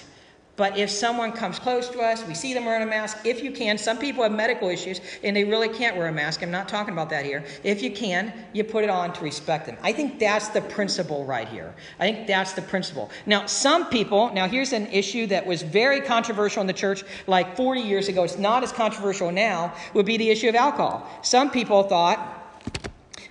But 0.55 0.77
if 0.77 0.91
someone 0.91 1.31
comes 1.31 1.57
close 1.57 1.89
to 1.89 1.99
us, 1.99 2.23
we 2.27 2.35
see 2.35 2.53
them 2.53 2.65
wearing 2.65 2.83
a 2.83 2.85
mask, 2.85 3.25
if 3.25 3.41
you 3.43 3.51
can, 3.51 3.75
some 3.75 3.97
people 3.97 4.21
have 4.21 4.31
medical 4.31 4.69
issues 4.69 5.01
and 5.23 5.35
they 5.35 5.43
really 5.43 5.67
can't 5.67 5.97
wear 5.97 6.07
a 6.07 6.11
mask. 6.11 6.43
I'm 6.43 6.51
not 6.51 6.69
talking 6.69 6.93
about 6.93 7.09
that 7.09 7.25
here. 7.25 7.43
If 7.63 7.81
you 7.81 7.89
can, 7.89 8.31
you 8.53 8.63
put 8.63 8.83
it 8.83 8.89
on 8.89 9.13
to 9.13 9.23
respect 9.23 9.65
them. 9.65 9.77
I 9.81 9.93
think 9.93 10.19
that's 10.19 10.49
the 10.49 10.61
principle 10.61 11.25
right 11.25 11.47
here. 11.47 11.73
I 11.99 12.11
think 12.11 12.27
that's 12.27 12.53
the 12.53 12.61
principle. 12.61 13.09
Now, 13.25 13.47
some 13.47 13.89
people, 13.89 14.31
now 14.31 14.47
here's 14.47 14.73
an 14.73 14.85
issue 14.87 15.25
that 15.27 15.43
was 15.43 15.63
very 15.63 16.01
controversial 16.01 16.61
in 16.61 16.67
the 16.67 16.73
church 16.73 17.03
like 17.25 17.57
40 17.57 17.81
years 17.81 18.07
ago. 18.07 18.23
It's 18.23 18.37
not 18.37 18.61
as 18.61 18.71
controversial 18.71 19.31
now, 19.31 19.73
would 19.95 20.05
be 20.05 20.17
the 20.17 20.29
issue 20.29 20.49
of 20.49 20.55
alcohol. 20.55 21.09
Some 21.23 21.49
people 21.49 21.81
thought, 21.81 22.61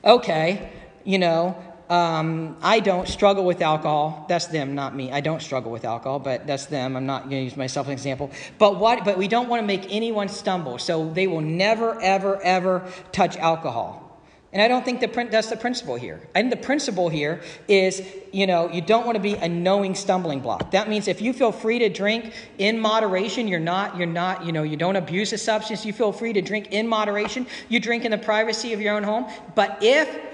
okay, 0.04 0.72
you 1.04 1.18
know, 1.18 1.56
um, 1.92 2.57
I 2.62 2.81
don't 2.81 3.07
struggle 3.07 3.44
with 3.44 3.61
alcohol. 3.61 4.24
That's 4.26 4.46
them, 4.46 4.74
not 4.74 4.96
me. 4.96 5.12
I 5.12 5.20
don't 5.20 5.42
struggle 5.42 5.70
with 5.70 5.85
alcohol, 5.85 6.20
but 6.20 6.46
that's 6.46 6.64
them. 6.64 6.96
I'm 6.96 7.05
not 7.05 7.24
going 7.24 7.42
to 7.42 7.44
use 7.44 7.57
myself 7.57 7.85
as 7.85 7.88
an 7.88 7.92
example. 7.92 8.31
But 8.57 8.78
what? 8.78 9.05
But 9.05 9.18
we 9.18 9.28
don't 9.28 9.46
want 9.46 9.61
to 9.61 9.66
make 9.66 9.92
anyone 9.92 10.31
stumble, 10.31 10.78
so 10.78 11.12
they 11.12 11.26
will 11.26 11.42
never, 11.42 12.00
ever, 12.00 12.40
ever 12.40 12.90
touch 13.12 13.37
alcohol. 13.37 14.09
And 14.55 14.62
I 14.62 14.68
don't 14.68 14.83
think 14.87 15.00
the, 15.00 15.28
that's 15.31 15.48
the 15.48 15.57
principle 15.57 15.96
here. 15.96 16.20
Think 16.33 16.48
the 16.48 16.57
principle 16.57 17.11
here 17.11 17.42
is, 17.68 18.02
you 18.33 18.46
know, 18.46 18.70
you 18.70 18.81
don't 18.81 19.05
want 19.05 19.16
to 19.16 19.22
be 19.22 19.35
a 19.35 19.48
knowing 19.48 19.94
stumbling 19.94 20.40
block. 20.40 20.70
That 20.70 20.88
means 20.88 21.09
if 21.09 21.20
you 21.20 21.35
feel 21.35 21.52
free 21.52 21.78
to 21.81 21.90
drink 21.90 22.33
in 22.57 22.81
moderation, 22.81 23.48
you're 23.48 23.61
not, 23.61 23.98
you're 23.98 24.07
not, 24.07 24.46
you 24.46 24.52
know, 24.52 24.62
you 24.62 24.78
don't 24.78 24.96
abuse 24.96 25.35
a 25.35 25.38
substance. 25.38 25.85
You 25.85 25.92
feel 25.92 26.12
free 26.12 26.33
to 26.33 26.40
drink 26.40 26.68
in 26.70 26.88
moderation. 26.88 27.46
You 27.68 27.81
drink 27.81 28.07
in 28.07 28.11
the 28.12 28.18
privacy 28.18 28.72
of 28.72 28.81
your 28.81 28.94
own 28.94 29.02
home. 29.02 29.26
But 29.55 29.78
if 29.83 30.32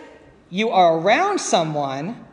you 0.50 0.70
are 0.70 0.98
around 0.98 1.40
someone 1.40 2.24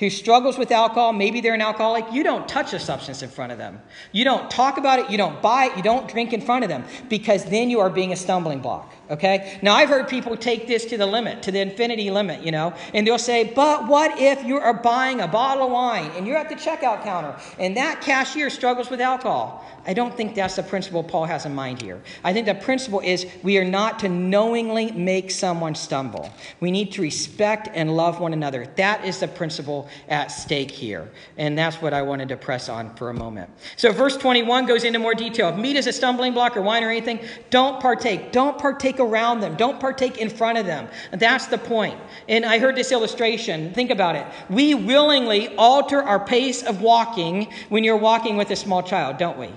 who 0.00 0.08
struggles 0.08 0.56
with 0.56 0.72
alcohol, 0.72 1.12
maybe 1.12 1.42
they're 1.42 1.54
an 1.54 1.60
alcoholic, 1.60 2.10
you 2.10 2.22
don't 2.24 2.48
touch 2.48 2.72
a 2.72 2.78
substance 2.78 3.22
in 3.22 3.28
front 3.28 3.52
of 3.52 3.58
them. 3.58 3.78
You 4.12 4.24
don't 4.24 4.50
talk 4.50 4.78
about 4.78 4.98
it, 4.98 5.10
you 5.10 5.18
don't 5.18 5.40
buy 5.42 5.66
it, 5.66 5.76
you 5.76 5.82
don't 5.82 6.08
drink 6.08 6.32
in 6.32 6.40
front 6.40 6.64
of 6.64 6.70
them, 6.70 6.84
because 7.10 7.44
then 7.44 7.68
you 7.68 7.80
are 7.80 7.90
being 7.90 8.10
a 8.10 8.16
stumbling 8.16 8.60
block. 8.60 8.92
Okay? 9.10 9.58
Now, 9.60 9.74
I've 9.74 9.90
heard 9.90 10.08
people 10.08 10.38
take 10.38 10.66
this 10.66 10.86
to 10.86 10.96
the 10.96 11.04
limit, 11.04 11.42
to 11.42 11.52
the 11.52 11.60
infinity 11.60 12.10
limit, 12.10 12.42
you 12.42 12.50
know, 12.50 12.72
and 12.94 13.06
they'll 13.06 13.18
say, 13.18 13.52
but 13.54 13.88
what 13.88 14.18
if 14.18 14.42
you 14.42 14.56
are 14.56 14.72
buying 14.72 15.20
a 15.20 15.28
bottle 15.28 15.66
of 15.66 15.72
wine 15.72 16.10
and 16.16 16.26
you're 16.26 16.38
at 16.38 16.48
the 16.48 16.54
checkout 16.54 17.04
counter 17.04 17.36
and 17.58 17.76
that 17.76 18.00
cashier 18.00 18.48
struggles 18.48 18.88
with 18.88 19.02
alcohol? 19.02 19.66
I 19.86 19.94
don't 19.94 20.16
think 20.16 20.34
that's 20.34 20.56
the 20.56 20.62
principle 20.62 21.02
Paul 21.02 21.24
has 21.24 21.44
in 21.44 21.54
mind 21.54 21.82
here. 21.82 22.02
I 22.22 22.32
think 22.32 22.46
the 22.46 22.54
principle 22.54 23.00
is 23.00 23.26
we 23.42 23.58
are 23.58 23.64
not 23.64 23.98
to 24.00 24.08
knowingly 24.08 24.92
make 24.92 25.30
someone 25.30 25.74
stumble. 25.74 26.30
We 26.60 26.70
need 26.70 26.92
to 26.92 27.02
respect 27.02 27.68
and 27.74 27.96
love 27.96 28.20
one 28.20 28.32
another. 28.32 28.66
That 28.76 29.04
is 29.04 29.20
the 29.20 29.28
principle 29.28 29.89
at 30.08 30.28
stake 30.28 30.70
here. 30.70 31.10
And 31.36 31.56
that's 31.56 31.80
what 31.82 31.92
I 31.92 32.02
wanted 32.02 32.28
to 32.30 32.36
press 32.36 32.68
on 32.68 32.94
for 32.96 33.10
a 33.10 33.14
moment. 33.14 33.50
So, 33.76 33.92
verse 33.92 34.16
21 34.16 34.66
goes 34.66 34.84
into 34.84 34.98
more 34.98 35.14
detail. 35.14 35.48
If 35.48 35.56
meat 35.56 35.76
is 35.76 35.86
a 35.86 35.92
stumbling 35.92 36.32
block 36.32 36.56
or 36.56 36.62
wine 36.62 36.82
or 36.84 36.90
anything, 36.90 37.20
don't 37.50 37.80
partake. 37.80 38.32
Don't 38.32 38.58
partake 38.58 39.00
around 39.00 39.40
them. 39.40 39.56
Don't 39.56 39.80
partake 39.80 40.18
in 40.18 40.28
front 40.28 40.58
of 40.58 40.66
them. 40.66 40.88
That's 41.12 41.46
the 41.46 41.58
point. 41.58 41.98
And 42.28 42.44
I 42.44 42.58
heard 42.58 42.76
this 42.76 42.92
illustration. 42.92 43.72
Think 43.72 43.90
about 43.90 44.16
it. 44.16 44.26
We 44.48 44.74
willingly 44.74 45.54
alter 45.56 46.02
our 46.02 46.24
pace 46.24 46.62
of 46.62 46.82
walking 46.82 47.52
when 47.68 47.84
you're 47.84 47.96
walking 47.96 48.36
with 48.36 48.50
a 48.50 48.56
small 48.56 48.82
child, 48.82 49.18
don't 49.18 49.38
we? 49.38 49.50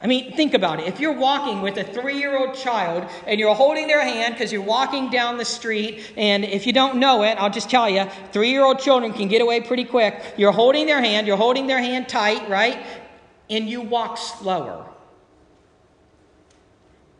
I 0.00 0.06
mean, 0.06 0.32
think 0.32 0.54
about 0.54 0.78
it. 0.78 0.86
If 0.86 1.00
you're 1.00 1.16
walking 1.16 1.60
with 1.60 1.76
a 1.76 1.82
three 1.82 2.18
year 2.18 2.38
old 2.38 2.54
child 2.54 3.10
and 3.26 3.40
you're 3.40 3.54
holding 3.54 3.88
their 3.88 4.02
hand 4.02 4.34
because 4.34 4.52
you're 4.52 4.62
walking 4.62 5.10
down 5.10 5.38
the 5.38 5.44
street, 5.44 6.12
and 6.16 6.44
if 6.44 6.66
you 6.66 6.72
don't 6.72 6.96
know 6.96 7.24
it, 7.24 7.36
I'll 7.38 7.50
just 7.50 7.68
tell 7.68 7.90
you 7.90 8.04
three 8.32 8.50
year 8.50 8.64
old 8.64 8.78
children 8.78 9.12
can 9.12 9.26
get 9.26 9.42
away 9.42 9.60
pretty 9.60 9.84
quick. 9.84 10.22
You're 10.36 10.52
holding 10.52 10.86
their 10.86 11.00
hand, 11.00 11.26
you're 11.26 11.36
holding 11.36 11.66
their 11.66 11.82
hand 11.82 12.08
tight, 12.08 12.48
right? 12.48 12.78
And 13.50 13.68
you 13.68 13.80
walk 13.80 14.18
slower. 14.18 14.86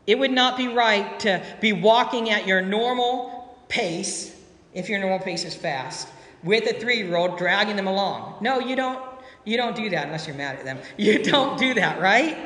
It 0.07 0.19
would 0.19 0.31
not 0.31 0.57
be 0.57 0.69
right 0.69 1.19
to 1.21 1.45
be 1.61 1.73
walking 1.73 2.31
at 2.31 2.47
your 2.47 2.63
normal 2.63 3.59
pace, 3.69 4.35
if 4.73 4.89
your 4.89 5.01
normal 5.01 5.19
pace 5.19 5.45
is 5.45 5.55
fast, 5.55 6.09
with 6.45 6.65
a 6.71 6.79
three 6.79 6.99
year 6.99 7.17
old 7.17 7.39
dragging 7.39 7.75
them 7.75 7.89
along. 7.89 8.37
No, 8.41 8.61
you 8.61 8.77
don't. 8.77 9.03
You 9.45 9.57
don't 9.57 9.75
do 9.75 9.91
that 9.91 10.07
unless 10.07 10.29
you're 10.29 10.37
mad 10.37 10.59
at 10.59 10.65
them. 10.65 10.79
You 10.97 11.23
don't 11.23 11.59
do 11.59 11.75
that, 11.75 12.01
right? 12.01 12.37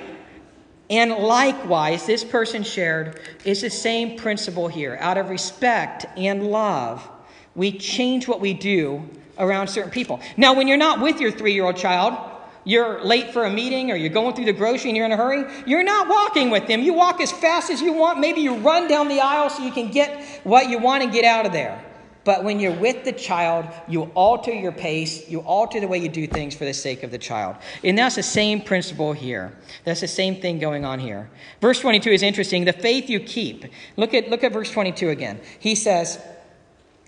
And 0.92 1.10
likewise, 1.12 2.04
this 2.04 2.22
person 2.22 2.62
shared 2.62 3.18
is 3.46 3.62
the 3.62 3.70
same 3.70 4.18
principle 4.18 4.68
here. 4.68 4.98
Out 5.00 5.16
of 5.16 5.30
respect 5.30 6.04
and 6.18 6.48
love, 6.48 7.08
we 7.54 7.72
change 7.72 8.28
what 8.28 8.40
we 8.40 8.52
do 8.52 9.08
around 9.38 9.68
certain 9.68 9.90
people. 9.90 10.20
Now, 10.36 10.52
when 10.52 10.68
you're 10.68 10.76
not 10.76 11.00
with 11.00 11.18
your 11.18 11.30
three 11.30 11.54
year 11.54 11.64
old 11.64 11.78
child, 11.78 12.18
you're 12.64 13.02
late 13.02 13.32
for 13.32 13.46
a 13.46 13.50
meeting 13.50 13.90
or 13.90 13.96
you're 13.96 14.10
going 14.10 14.36
through 14.36 14.44
the 14.44 14.52
grocery 14.52 14.90
and 14.90 14.96
you're 14.98 15.06
in 15.06 15.12
a 15.12 15.16
hurry, 15.16 15.50
you're 15.66 15.82
not 15.82 16.08
walking 16.08 16.50
with 16.50 16.66
them. 16.66 16.82
You 16.82 16.92
walk 16.92 17.22
as 17.22 17.32
fast 17.32 17.70
as 17.70 17.80
you 17.80 17.94
want. 17.94 18.20
Maybe 18.20 18.42
you 18.42 18.56
run 18.56 18.86
down 18.86 19.08
the 19.08 19.20
aisle 19.20 19.48
so 19.48 19.64
you 19.64 19.72
can 19.72 19.90
get 19.90 20.22
what 20.44 20.68
you 20.68 20.78
want 20.78 21.04
and 21.04 21.10
get 21.10 21.24
out 21.24 21.46
of 21.46 21.52
there. 21.52 21.82
But 22.24 22.44
when 22.44 22.60
you're 22.60 22.78
with 22.78 23.04
the 23.04 23.12
child, 23.12 23.66
you 23.88 24.04
alter 24.14 24.52
your 24.52 24.72
pace, 24.72 25.28
you 25.28 25.40
alter 25.40 25.80
the 25.80 25.88
way 25.88 25.98
you 25.98 26.08
do 26.08 26.26
things 26.26 26.54
for 26.54 26.64
the 26.64 26.74
sake 26.74 27.02
of 27.02 27.10
the 27.10 27.18
child. 27.18 27.56
And 27.82 27.98
that's 27.98 28.14
the 28.16 28.22
same 28.22 28.60
principle 28.60 29.12
here. 29.12 29.52
That's 29.84 30.00
the 30.00 30.08
same 30.08 30.40
thing 30.40 30.58
going 30.58 30.84
on 30.84 31.00
here. 31.00 31.28
Verse 31.60 31.80
22 31.80 32.10
is 32.10 32.22
interesting. 32.22 32.64
The 32.64 32.72
faith 32.72 33.10
you 33.10 33.18
keep. 33.20 33.64
Look 33.96 34.14
at, 34.14 34.30
look 34.30 34.44
at 34.44 34.52
verse 34.52 34.70
22 34.70 35.10
again. 35.10 35.40
He 35.58 35.74
says, 35.74 36.20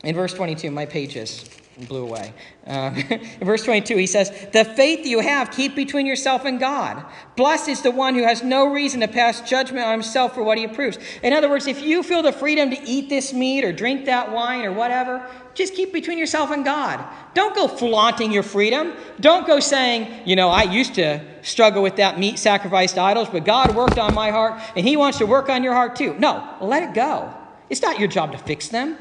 in 0.03 0.15
verse 0.15 0.35
22, 0.35 0.71
my 0.71 0.87
pages 0.87 1.49
blew 1.83 2.05
away. 2.05 2.33
Uh, 2.67 2.95
in 3.11 3.47
verse 3.47 3.65
22, 3.65 3.97
he 3.97 4.07
says, 4.07 4.31
The 4.53 4.65
faith 4.65 5.07
you 5.07 5.21
have, 5.21 5.51
keep 5.51 5.75
between 5.75 6.07
yourself 6.07 6.45
and 6.45 6.61
God. 6.61 7.05
Blessed 7.37 7.69
is 7.69 7.83
the 7.83 7.91
one 7.91 8.15
who 8.15 8.23
has 8.23 8.43
no 8.43 8.73
reason 8.73 9.01
to 9.01 9.09
pass 9.09 9.41
judgment 9.49 9.85
on 9.85 9.93
himself 9.93 10.35
for 10.35 10.43
what 10.43 10.59
he 10.59 10.65
approves. 10.65 10.99
In 11.23 11.33
other 11.33 11.49
words, 11.49 11.67
if 11.67 11.83
you 11.83 12.03
feel 12.03 12.23
the 12.23 12.33
freedom 12.33 12.71
to 12.71 12.81
eat 12.85 13.09
this 13.09 13.33
meat 13.33 13.65
or 13.65 13.73
drink 13.73 14.05
that 14.07 14.33
wine 14.33 14.65
or 14.65 14.73
whatever, 14.73 15.29
just 15.55 15.75
keep 15.75 15.93
between 15.93 16.19
yourself 16.19 16.51
and 16.51 16.65
God. 16.65 17.05
Don't 17.35 17.55
go 17.55 17.69
flaunting 17.69 18.33
your 18.33 18.43
freedom. 18.43 18.93
Don't 19.21 19.47
go 19.47 19.61
saying, 19.61 20.27
you 20.27 20.37
know, 20.37 20.51
I 20.51 20.65
used 20.65 20.95
to 20.95 21.21
struggle 21.43 21.83
with 21.83 21.97
that 21.97 22.19
meat 22.19 22.39
sacrificed 22.39 22.99
idols, 22.99 23.29
but 23.31 23.45
God 23.45 23.75
worked 23.75 23.99
on 23.99 24.15
my 24.15 24.31
heart 24.31 24.61
and 24.77 24.87
he 24.87 24.97
wants 24.97 25.19
to 25.19 25.27
work 25.27 25.49
on 25.49 25.63
your 25.63 25.75
heart 25.75 25.97
too. 25.97 26.15
No, 26.19 26.57
let 26.61 26.83
it 26.83 26.95
go. 26.95 27.33
It's 27.71 27.83
not 27.83 27.99
your 27.99 28.09
job 28.09 28.33
to 28.33 28.39
fix 28.39 28.69
them. 28.69 28.97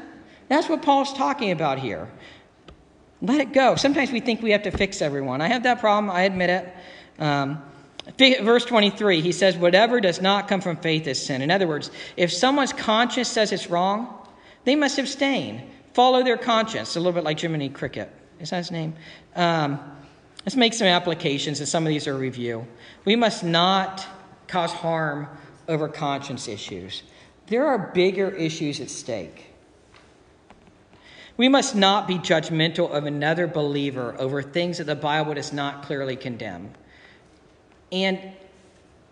That's 0.48 0.68
what 0.68 0.82
Paul's 0.82 1.12
talking 1.12 1.50
about 1.50 1.78
here. 1.78 2.08
Let 3.24 3.40
it 3.40 3.54
go. 3.54 3.74
Sometimes 3.74 4.12
we 4.12 4.20
think 4.20 4.42
we 4.42 4.50
have 4.50 4.64
to 4.64 4.70
fix 4.70 5.00
everyone. 5.00 5.40
I 5.40 5.48
have 5.48 5.62
that 5.62 5.80
problem, 5.80 6.14
I 6.14 6.22
admit 6.22 6.50
it. 6.50 6.74
Um, 7.18 7.62
verse 8.18 8.66
23, 8.66 9.22
he 9.22 9.32
says, 9.32 9.56
Whatever 9.56 9.98
does 9.98 10.20
not 10.20 10.46
come 10.46 10.60
from 10.60 10.76
faith 10.76 11.06
is 11.06 11.24
sin. 11.24 11.40
In 11.40 11.50
other 11.50 11.66
words, 11.66 11.90
if 12.18 12.30
someone's 12.30 12.74
conscience 12.74 13.28
says 13.28 13.50
it's 13.50 13.70
wrong, 13.70 14.14
they 14.64 14.76
must 14.76 14.98
abstain. 14.98 15.70
Follow 15.94 16.22
their 16.22 16.36
conscience. 16.36 16.96
A 16.96 17.00
little 17.00 17.12
bit 17.12 17.24
like 17.24 17.40
Jiminy 17.40 17.70
Cricket. 17.70 18.10
Is 18.40 18.50
that 18.50 18.58
his 18.58 18.70
name? 18.70 18.94
Um, 19.34 19.80
let's 20.44 20.56
make 20.56 20.74
some 20.74 20.88
applications, 20.88 21.60
and 21.60 21.68
some 21.68 21.84
of 21.86 21.88
these 21.88 22.06
are 22.06 22.16
review. 22.16 22.66
We 23.06 23.16
must 23.16 23.42
not 23.42 24.06
cause 24.48 24.72
harm 24.72 25.28
over 25.66 25.88
conscience 25.88 26.46
issues. 26.46 27.04
There 27.46 27.66
are 27.66 27.90
bigger 27.94 28.28
issues 28.30 28.80
at 28.80 28.90
stake. 28.90 29.53
We 31.36 31.48
must 31.48 31.74
not 31.74 32.06
be 32.06 32.18
judgmental 32.18 32.90
of 32.90 33.06
another 33.06 33.46
believer 33.46 34.14
over 34.18 34.42
things 34.42 34.78
that 34.78 34.84
the 34.84 34.94
Bible 34.94 35.34
does 35.34 35.52
not 35.52 35.82
clearly 35.82 36.16
condemn. 36.16 36.70
And 37.90 38.20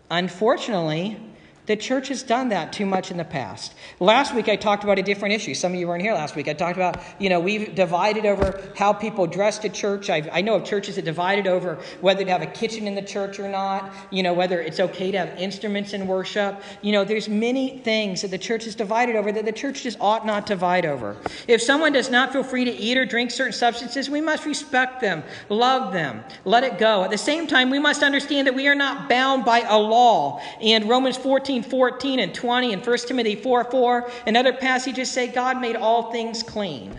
unfortunately, 0.09 1.19
the 1.65 1.75
church 1.75 2.09
has 2.09 2.23
done 2.23 2.49
that 2.49 2.73
too 2.73 2.85
much 2.85 3.09
in 3.09 3.17
the 3.17 3.23
past. 3.23 3.73
Last 3.99 4.35
week 4.35 4.49
I 4.49 4.55
talked 4.55 4.83
about 4.83 4.99
a 4.99 5.03
different 5.03 5.33
issue. 5.33 5.53
Some 5.53 5.73
of 5.73 5.79
you 5.79 5.87
weren't 5.87 6.01
here 6.01 6.13
last 6.13 6.35
week. 6.35 6.47
I 6.47 6.53
talked 6.53 6.75
about, 6.75 7.01
you 7.19 7.29
know, 7.29 7.39
we've 7.39 7.73
divided 7.73 8.25
over 8.25 8.61
how 8.75 8.91
people 8.91 9.27
dress 9.27 9.59
to 9.59 9.69
church. 9.69 10.09
I've, 10.09 10.27
i 10.31 10.41
know 10.41 10.55
of 10.55 10.65
churches 10.65 10.97
that 10.97 11.05
divided 11.05 11.47
over 11.47 11.79
whether 12.01 12.25
to 12.25 12.31
have 12.31 12.41
a 12.41 12.47
kitchen 12.47 12.85
in 12.85 12.95
the 12.95 13.01
church 13.01 13.39
or 13.39 13.47
not, 13.47 13.93
you 14.11 14.23
know, 14.23 14.33
whether 14.33 14.59
it's 14.59 14.79
okay 14.79 15.11
to 15.11 15.17
have 15.17 15.39
instruments 15.39 15.93
in 15.93 16.05
worship. 16.05 16.61
You 16.81 16.91
know, 16.91 17.05
there's 17.05 17.29
many 17.29 17.79
things 17.79 18.21
that 18.23 18.31
the 18.31 18.37
church 18.37 18.67
is 18.67 18.75
divided 18.75 19.15
over 19.15 19.31
that 19.31 19.45
the 19.45 19.51
church 19.51 19.83
just 19.83 19.97
ought 20.01 20.25
not 20.25 20.45
divide 20.45 20.85
over. 20.85 21.15
If 21.47 21.61
someone 21.61 21.93
does 21.93 22.09
not 22.09 22.33
feel 22.33 22.43
free 22.43 22.65
to 22.65 22.71
eat 22.71 22.97
or 22.97 23.05
drink 23.05 23.31
certain 23.31 23.53
substances, 23.53 24.09
we 24.09 24.19
must 24.19 24.45
respect 24.45 24.99
them, 24.99 25.23
love 25.47 25.93
them, 25.93 26.23
let 26.43 26.63
it 26.63 26.77
go. 26.77 27.03
At 27.03 27.11
the 27.11 27.17
same 27.17 27.47
time, 27.47 27.69
we 27.69 27.79
must 27.79 28.03
understand 28.03 28.47
that 28.47 28.55
we 28.55 28.67
are 28.67 28.75
not 28.75 29.07
bound 29.07 29.45
by 29.45 29.61
a 29.61 29.77
law. 29.77 30.41
And 30.61 30.89
Romans 30.89 31.15
14 31.17 31.52
14 31.61 32.19
and 32.19 32.33
20 32.33 32.73
and 32.73 32.85
1 32.85 32.97
Timothy 32.99 33.35
4 33.35 33.65
4 33.65 34.11
and 34.25 34.35
other 34.37 34.53
passages 34.53 35.11
say 35.11 35.27
God 35.27 35.61
made 35.61 35.75
all 35.75 36.11
things 36.11 36.41
clean. 36.41 36.97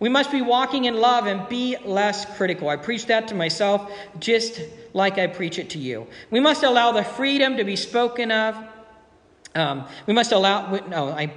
We 0.00 0.08
must 0.08 0.32
be 0.32 0.42
walking 0.42 0.86
in 0.86 1.00
love 1.00 1.26
and 1.26 1.48
be 1.48 1.76
less 1.84 2.24
critical. 2.36 2.68
I 2.68 2.76
preach 2.76 3.06
that 3.06 3.28
to 3.28 3.34
myself 3.34 3.92
just 4.18 4.60
like 4.92 5.18
I 5.18 5.28
preach 5.28 5.58
it 5.58 5.70
to 5.70 5.78
you. 5.78 6.06
We 6.30 6.40
must 6.40 6.62
allow 6.62 6.92
the 6.92 7.04
freedom 7.04 7.56
to 7.56 7.64
be 7.64 7.76
spoken 7.76 8.32
of. 8.32 8.56
Um, 9.54 9.86
we 10.06 10.14
must 10.14 10.32
allow, 10.32 10.74
no, 10.88 11.10
I 11.10 11.32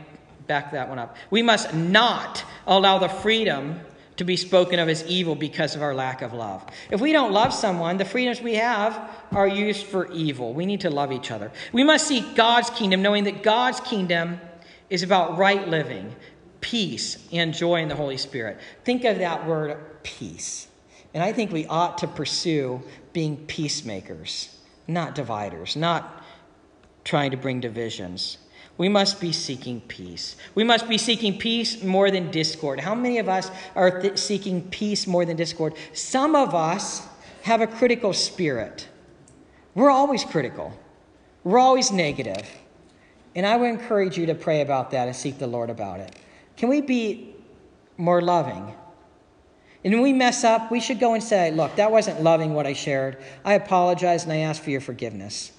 back 0.48 0.72
that 0.72 0.90
one 0.90 0.98
up. 0.98 1.16
We 1.30 1.42
must 1.42 1.74
not 1.74 2.44
allow 2.66 2.98
the 2.98 3.10
freedom 3.10 3.80
to 4.18 4.24
be 4.24 4.36
spoken 4.36 4.80
of 4.80 4.90
as 4.90 5.06
evil 5.06 5.36
because 5.36 5.76
of 5.76 5.82
our 5.82 5.96
lack 5.96 6.22
of 6.22 6.34
love. 6.34 6.66
If 6.92 7.00
we 7.00 7.14
don't 7.14 7.32
love 7.32 7.54
someone, 7.54 7.98
the 7.98 8.06
freedoms 8.06 8.42
we 8.42 8.56
have 8.56 9.10
are 9.32 9.48
used 9.48 9.86
for 9.86 10.12
evil. 10.12 10.54
We 10.54 10.66
need 10.66 10.82
to 10.82 10.90
love 10.90 11.12
each 11.12 11.32
other. 11.32 11.52
We 11.72 11.84
must 11.84 12.08
seek 12.08 12.36
God's 12.36 12.70
kingdom, 12.72 13.02
knowing 13.02 13.24
that 13.26 13.44
God's 13.44 13.80
kingdom 13.80 14.42
is 14.90 15.04
about 15.04 15.38
right 15.38 15.68
living, 15.68 16.16
peace, 16.62 17.28
and 17.32 17.54
joy 17.54 17.82
in 17.82 17.90
the 17.90 17.96
Holy 17.96 18.18
Spirit. 18.18 18.60
Think 18.84 19.04
of 19.04 19.20
that 19.20 19.46
word 19.46 20.04
peace. 20.04 20.68
And 21.14 21.24
I 21.24 21.32
think 21.32 21.52
we 21.52 21.66
ought 21.68 22.00
to 22.00 22.08
pursue 22.08 22.82
being 23.14 23.38
peacemakers, 23.46 24.56
not 24.88 25.16
dividers, 25.16 25.76
not 25.76 26.24
trying 27.04 27.32
to 27.32 27.38
bring 27.38 27.60
divisions. 27.60 28.38
We 28.78 28.90
must 28.90 29.20
be 29.20 29.32
seeking 29.32 29.82
peace. 29.82 30.36
We 30.54 30.64
must 30.64 30.88
be 30.88 30.98
seeking 30.98 31.38
peace 31.40 31.82
more 31.82 32.12
than 32.12 32.30
discord. 32.30 32.80
How 32.80 32.94
many 32.94 33.18
of 33.18 33.28
us 33.28 33.50
are 33.76 34.02
th- 34.02 34.18
seeking 34.18 34.62
peace 34.70 35.08
more 35.08 35.26
than 35.26 35.36
discord? 35.36 35.74
Some 35.94 36.36
of 36.36 36.54
us 36.54 37.08
have 37.44 37.62
a 37.62 37.68
critical 37.68 38.14
spirit. 38.14 38.88
We're 39.74 39.90
always 39.90 40.24
critical, 40.24 40.74
we're 41.44 41.60
always 41.60 41.92
negative. 41.92 42.48
And 43.36 43.46
I 43.46 43.56
would 43.56 43.70
encourage 43.70 44.18
you 44.18 44.26
to 44.28 44.36
pray 44.36 44.62
about 44.62 44.90
that 44.92 45.08
and 45.08 45.16
seek 45.16 45.38
the 45.38 45.46
Lord 45.46 45.70
about 45.70 46.00
it. 46.00 46.16
Can 46.56 46.70
we 46.70 46.82
be 46.82 47.36
more 47.96 48.20
loving? 48.20 48.74
And 49.84 49.94
when 49.94 50.02
we 50.02 50.12
mess 50.12 50.44
up, 50.44 50.72
we 50.72 50.80
should 50.80 51.00
go 51.00 51.14
and 51.14 51.24
say, 51.24 51.52
Look, 51.52 51.76
that 51.76 51.92
wasn't 51.92 52.22
loving 52.24 52.56
what 52.56 52.66
I 52.66 52.74
shared. 52.74 53.18
I 53.46 53.54
apologize 53.54 54.24
and 54.24 54.34
I 54.34 54.38
ask 54.38 54.62
for 54.62 54.72
your 54.72 54.82
forgiveness. 54.82 55.52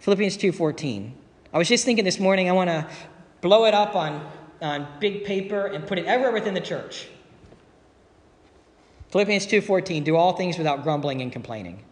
Philippians 0.00 0.36
2:14. 0.36 1.12
I 1.52 1.58
was 1.58 1.68
just 1.68 1.84
thinking 1.84 2.04
this 2.04 2.18
morning, 2.18 2.48
I 2.48 2.52
want 2.52 2.70
to 2.70 2.86
blow 3.42 3.66
it 3.66 3.74
up 3.74 3.94
on, 3.94 4.26
on 4.62 4.86
big 5.00 5.24
paper 5.24 5.66
and 5.66 5.86
put 5.86 5.98
it 5.98 6.06
everywhere 6.06 6.32
within 6.32 6.54
the 6.54 6.60
church. 6.60 7.08
Philippians 9.10 9.46
2:14, 9.46 10.02
do 10.04 10.16
all 10.16 10.32
things 10.32 10.56
without 10.56 10.82
grumbling 10.82 11.20
and 11.20 11.30
complaining. 11.30 11.82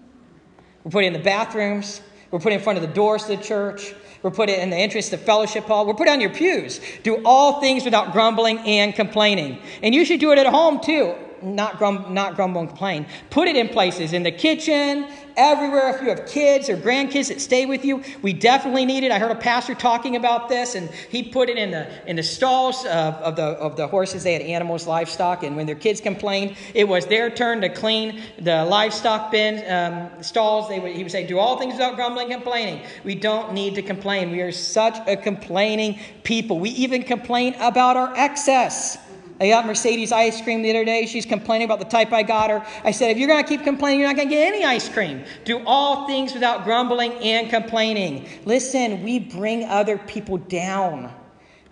We're 0.83 0.91
putting 0.91 1.09
in 1.09 1.13
the 1.13 1.19
bathrooms, 1.19 2.01
we're 2.31 2.39
putting 2.39 2.59
in 2.59 2.65
front 2.65 2.79
of 2.79 2.83
the 2.83 2.95
doors 2.95 3.25
to 3.25 3.37
the 3.37 3.43
church, 3.43 3.95
we're 4.23 4.31
putting 4.31 4.59
in 4.59 4.71
the 4.71 4.77
entrance 4.77 5.11
to 5.11 5.19
fellowship 5.19 5.65
hall, 5.65 5.87
we're 5.87 5.93
putting 5.93 6.15
on 6.15 6.23
your 6.23 6.31
pews. 6.31 6.81
Do 7.03 7.21
all 7.27 7.61
things 7.61 7.85
without 7.85 8.13
grumbling 8.13 8.61
and 8.61 8.95
complaining. 8.95 9.59
And 9.83 9.95
you 9.95 10.07
should 10.07 10.21
do 10.21 10.33
it 10.33 10.39
at 10.39 10.47
home 10.47 10.81
too 10.81 11.15
not, 11.43 11.79
grum, 11.79 12.13
not 12.13 12.37
grumble 12.37 12.61
and 12.61 12.69
complain. 12.69 13.07
Put 13.31 13.49
it 13.49 13.57
in 13.57 13.69
places 13.69 14.13
in 14.13 14.23
the 14.23 14.33
kitchen, 14.33 15.07
everywhere. 15.41 15.89
If 15.89 16.03
you 16.03 16.09
have 16.11 16.27
kids 16.27 16.69
or 16.69 16.77
grandkids 16.77 17.29
that 17.29 17.41
stay 17.41 17.65
with 17.65 17.85
you, 17.85 18.05
we 18.21 18.35
definitely 18.35 18.85
need 18.85 19.03
it. 19.03 19.11
I 19.11 19.19
heard 19.19 19.31
a 19.31 19.35
pastor 19.35 19.75
talking 19.75 20.15
about 20.15 20.49
this, 20.51 20.75
and 20.75 20.89
he 21.11 21.23
put 21.23 21.49
it 21.49 21.57
in 21.57 21.71
the 21.71 21.89
in 22.09 22.17
the 22.17 22.23
stalls 22.23 22.85
of, 22.85 23.15
of 23.15 23.37
the 23.37 23.43
of 23.43 23.77
the 23.77 23.89
horses. 23.89 24.23
They 24.23 24.35
had 24.35 24.43
animals, 24.43 24.87
livestock, 24.87 25.43
and 25.43 25.57
when 25.57 25.67
their 25.67 25.75
kids 25.75 26.01
complained, 26.01 26.57
it 26.75 26.87
was 26.87 27.07
their 27.07 27.31
turn 27.31 27.63
to 27.63 27.71
clean 27.71 28.23
the 28.39 28.65
livestock 28.67 29.33
bin 29.33 29.65
um, 29.73 30.23
stalls. 30.23 30.69
They 30.69 30.79
would, 30.79 30.93
he 30.93 31.03
would 31.03 31.13
say, 31.13 31.27
"Do 31.27 31.39
all 31.39 31.59
things 31.59 31.73
without 31.73 31.97
grumbling 31.97 32.31
complaining." 32.31 32.83
We 33.03 33.15
don't 33.15 33.55
need 33.55 33.75
to 33.77 33.83
complain. 33.83 34.31
We 34.31 34.43
are 34.43 34.53
such 34.53 34.97
a 35.09 35.17
complaining 35.17 35.99
people. 36.23 36.61
We 36.61 36.71
even 36.71 37.03
complain 37.03 37.55
about 37.55 37.97
our 37.97 38.15
excess. 38.15 38.99
I 39.41 39.49
got 39.49 39.67
Mercedes 39.67 40.13
ice 40.13 40.43
cream 40.43 40.61
the 40.61 40.69
other 40.71 40.85
day. 40.85 41.07
She's 41.07 41.25
complaining 41.25 41.65
about 41.65 41.79
the 41.79 41.87
type 41.87 42.13
I 42.13 42.23
got 42.23 42.51
her. 42.51 42.65
I 42.85 42.91
said, 42.91 43.11
if 43.11 43.17
you're 43.17 43.29
going 43.29 43.43
to 43.43 43.49
keep 43.49 43.65
complaining, 43.65 44.01
you're 44.01 44.09
not 44.09 44.17
going 44.17 44.29
to 44.29 44.35
get 44.35 44.47
any 44.47 44.65
ice 44.65 44.87
cream. 44.89 45.25
Do 45.45 45.63
all 45.67 46.07
things 46.07 46.35
without 46.35 46.65
grumbling 46.65 47.13
and 47.15 47.49
complaining. 47.49 48.29
Listen, 48.45 49.03
we 49.03 49.19
bring 49.19 49.65
other 49.65 49.97
people 49.97 50.37
down 50.37 51.11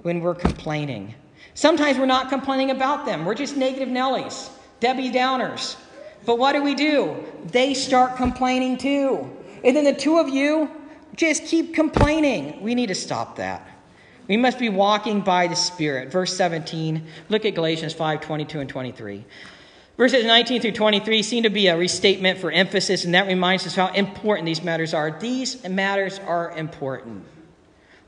when 0.02 0.20
we're 0.20 0.34
complaining. 0.34 1.14
Sometimes 1.54 1.98
we're 1.98 2.06
not 2.06 2.30
complaining 2.30 2.70
about 2.70 3.04
them, 3.04 3.24
we're 3.24 3.34
just 3.34 3.56
negative 3.56 3.88
Nellies, 3.88 4.48
Debbie 4.80 5.10
Downers. 5.10 5.76
But 6.24 6.38
what 6.38 6.52
do 6.52 6.62
we 6.62 6.74
do? 6.74 7.16
They 7.46 7.74
start 7.74 8.16
complaining 8.16 8.78
too. 8.78 9.28
And 9.64 9.76
then 9.76 9.84
the 9.84 9.94
two 9.94 10.18
of 10.18 10.28
you 10.28 10.70
just 11.16 11.44
keep 11.44 11.74
complaining. 11.74 12.62
We 12.62 12.74
need 12.74 12.86
to 12.86 12.94
stop 12.94 13.36
that. 13.36 13.77
We 14.28 14.36
must 14.36 14.58
be 14.58 14.68
walking 14.68 15.22
by 15.22 15.48
the 15.48 15.56
Spirit. 15.56 16.12
Verse 16.12 16.36
17, 16.36 17.04
look 17.30 17.46
at 17.46 17.54
Galatians 17.54 17.94
5 17.94 18.20
22 18.20 18.60
and 18.60 18.70
23. 18.70 19.24
Verses 19.96 20.24
19 20.24 20.60
through 20.60 20.72
23 20.72 21.22
seem 21.24 21.42
to 21.42 21.50
be 21.50 21.66
a 21.66 21.76
restatement 21.76 22.38
for 22.38 22.52
emphasis, 22.52 23.04
and 23.04 23.14
that 23.14 23.26
reminds 23.26 23.66
us 23.66 23.74
how 23.74 23.88
important 23.88 24.46
these 24.46 24.62
matters 24.62 24.94
are. 24.94 25.18
These 25.18 25.66
matters 25.68 26.20
are 26.20 26.52
important. 26.52 27.24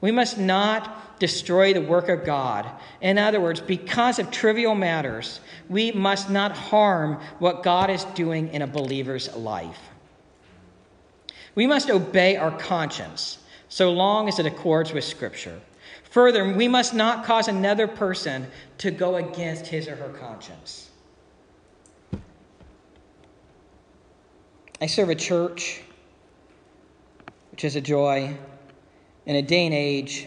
We 0.01 0.13
must 0.13 0.39
not 0.39 1.19
destroy 1.19 1.75
the 1.75 1.83
work 1.83 2.09
of 2.09 2.25
God. 2.25 2.71
In 3.01 3.19
other 3.19 3.41
words, 3.41 3.61
because 3.61 4.19
of 4.19 4.31
trivial 4.31 4.75
matters, 4.75 5.41
we 5.69 5.91
must 5.91 6.31
not 6.31 6.53
harm 6.53 7.21
what 7.39 7.63
God 7.63 7.91
is 7.91 8.05
doing 8.15 8.49
in 8.49 8.63
a 8.63 8.67
believer's 8.67 9.35
life. 9.35 9.81
We 11.55 11.67
must 11.67 11.91
obey 11.91 12.37
our 12.37 12.57
conscience 12.57 13.39
so 13.69 13.91
long 13.91 14.29
as 14.29 14.39
it 14.39 14.47
accords 14.47 14.93
with 14.93 15.05
Scripture. 15.05 15.61
Further, 16.11 16.53
we 16.53 16.67
must 16.67 16.93
not 16.93 17.25
cause 17.25 17.47
another 17.47 17.87
person 17.87 18.49
to 18.79 18.91
go 18.91 19.15
against 19.15 19.69
his 19.69 19.87
or 19.87 19.95
her 19.95 20.09
conscience. 20.09 20.91
I 24.81 24.87
serve 24.87 25.09
a 25.09 25.15
church, 25.15 25.83
which 27.53 27.65
is 27.65 27.77
a 27.77 27.81
joy, 27.81 28.37
in 29.25 29.37
a 29.37 29.43
day 29.43 29.67
and 29.67 29.75
age 29.75 30.27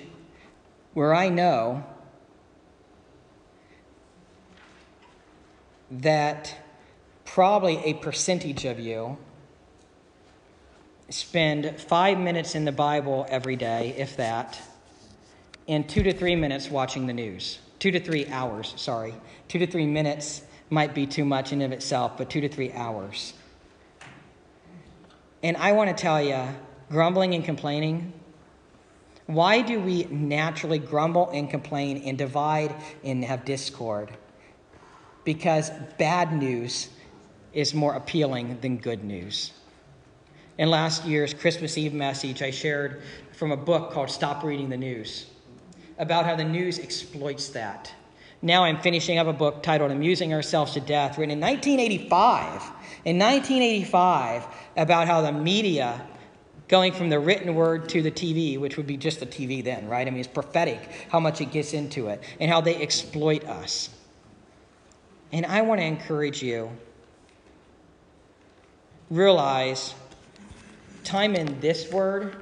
where 0.93 1.13
I 1.13 1.27
know 1.27 1.83
that 5.91 6.55
probably 7.25 7.77
a 7.79 7.95
percentage 7.95 8.63
of 8.63 8.79
you 8.79 9.17
spend 11.09 11.77
five 11.79 12.17
minutes 12.17 12.55
in 12.55 12.63
the 12.63 12.71
Bible 12.71 13.25
every 13.27 13.57
day, 13.57 13.95
if 13.97 14.15
that 14.15 14.61
in 15.67 15.85
two 15.85 16.03
to 16.03 16.13
three 16.13 16.35
minutes 16.35 16.69
watching 16.69 17.07
the 17.07 17.13
news. 17.13 17.59
Two 17.79 17.91
to 17.91 17.99
three 17.99 18.27
hours, 18.27 18.73
sorry. 18.77 19.13
Two 19.47 19.59
to 19.59 19.67
three 19.67 19.85
minutes 19.85 20.43
might 20.69 20.93
be 20.93 21.05
too 21.05 21.25
much 21.25 21.51
in 21.53 21.61
of 21.61 21.71
itself, 21.71 22.17
but 22.17 22.29
two 22.29 22.41
to 22.41 22.49
three 22.49 22.71
hours. 22.71 23.33
And 25.41 25.57
I 25.57 25.73
want 25.73 25.95
to 25.95 26.01
tell 26.01 26.21
you, 26.21 26.41
grumbling 26.89 27.33
and 27.33 27.43
complaining, 27.43 28.13
why 29.25 29.61
do 29.61 29.79
we 29.79 30.05
naturally 30.05 30.79
grumble 30.79 31.29
and 31.31 31.49
complain 31.49 32.03
and 32.05 32.17
divide 32.17 32.73
and 33.03 33.23
have 33.23 33.45
discord? 33.45 34.11
Because 35.23 35.71
bad 35.97 36.33
news 36.33 36.89
is 37.53 37.73
more 37.73 37.95
appealing 37.95 38.57
than 38.61 38.77
good 38.77 39.03
news. 39.03 39.51
In 40.57 40.69
last 40.69 41.05
year's 41.05 41.33
Christmas 41.33 41.77
Eve 41.77 41.93
message, 41.93 42.41
I 42.41 42.51
shared 42.51 43.01
from 43.31 43.51
a 43.51 43.57
book 43.57 43.91
called 43.91 44.09
Stop 44.09 44.43
Reading 44.43 44.69
the 44.69 44.77
News 44.77 45.27
about 45.97 46.25
how 46.25 46.35
the 46.35 46.43
news 46.43 46.79
exploits 46.79 47.49
that. 47.49 47.91
Now 48.41 48.65
I'm 48.65 48.79
finishing 48.79 49.19
up 49.19 49.27
a 49.27 49.33
book 49.33 49.63
titled 49.63 49.91
Amusing 49.91 50.33
Ourselves 50.33 50.73
to 50.73 50.81
Death, 50.81 51.17
written 51.17 51.31
in 51.31 51.39
1985. 51.39 52.61
In 53.05 53.17
1985, 53.17 54.45
about 54.75 55.07
how 55.07 55.21
the 55.21 55.31
media, 55.31 56.05
going 56.67 56.91
from 56.91 57.09
the 57.09 57.19
written 57.19 57.55
word 57.55 57.87
to 57.89 58.01
the 58.01 58.11
TV, 58.11 58.59
which 58.59 58.75
would 58.75 58.87
be 58.87 58.97
just 58.97 59.19
the 59.19 59.25
TV 59.25 59.63
then, 59.63 59.87
right? 59.87 60.05
I 60.07 60.09
mean, 60.09 60.19
it's 60.19 60.27
prophetic 60.27 61.07
how 61.09 61.19
much 61.19 61.39
it 61.39 61.51
gets 61.51 61.73
into 61.73 62.07
it, 62.07 62.21
and 62.39 62.51
how 62.51 62.59
they 62.59 62.81
exploit 62.81 63.45
us. 63.45 63.89
And 65.31 65.45
I 65.45 65.61
want 65.61 65.79
to 65.79 65.85
encourage 65.85 66.43
you 66.43 66.69
realize 69.09 69.93
time 71.03 71.35
in 71.35 71.59
this 71.59 71.91
word 71.91 72.35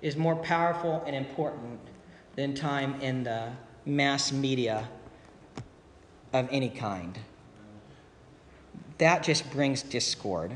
is 0.00 0.16
more 0.16 0.36
powerful 0.36 1.02
and 1.06 1.16
important 1.16 1.80
than 2.36 2.54
time 2.54 3.00
in 3.00 3.24
the 3.24 3.52
mass 3.84 4.32
media 4.32 4.88
of 6.32 6.48
any 6.50 6.68
kind. 6.68 7.18
That 8.98 9.22
just 9.22 9.50
brings 9.50 9.82
discord. 9.82 10.52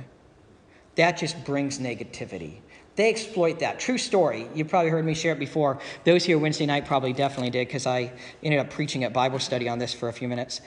That 0.95 1.19
just 1.19 1.45
brings 1.45 1.79
negativity. 1.79 2.59
They 2.97 3.11
exploit 3.11 3.59
that. 3.59 3.79
True 3.79 3.99
story. 3.99 4.49
You 4.55 4.65
probably 4.65 4.91
heard 4.91 5.05
me 5.05 5.13
share 5.13 5.33
it 5.33 5.39
before. 5.39 5.79
Those 6.05 6.25
here 6.25 6.39
Wednesday 6.39 6.65
night 6.65 6.87
probably 6.87 7.13
definitely 7.13 7.51
did 7.51 7.69
because 7.69 7.87
I 7.87 8.13
ended 8.43 8.59
up 8.59 8.71
preaching 8.71 9.05
at 9.05 9.13
Bible 9.13 9.39
study 9.39 9.69
on 9.69 9.79
this 9.79 9.93
for 9.93 10.09
a 10.09 10.13
few 10.13 10.29
minutes. 10.29 10.63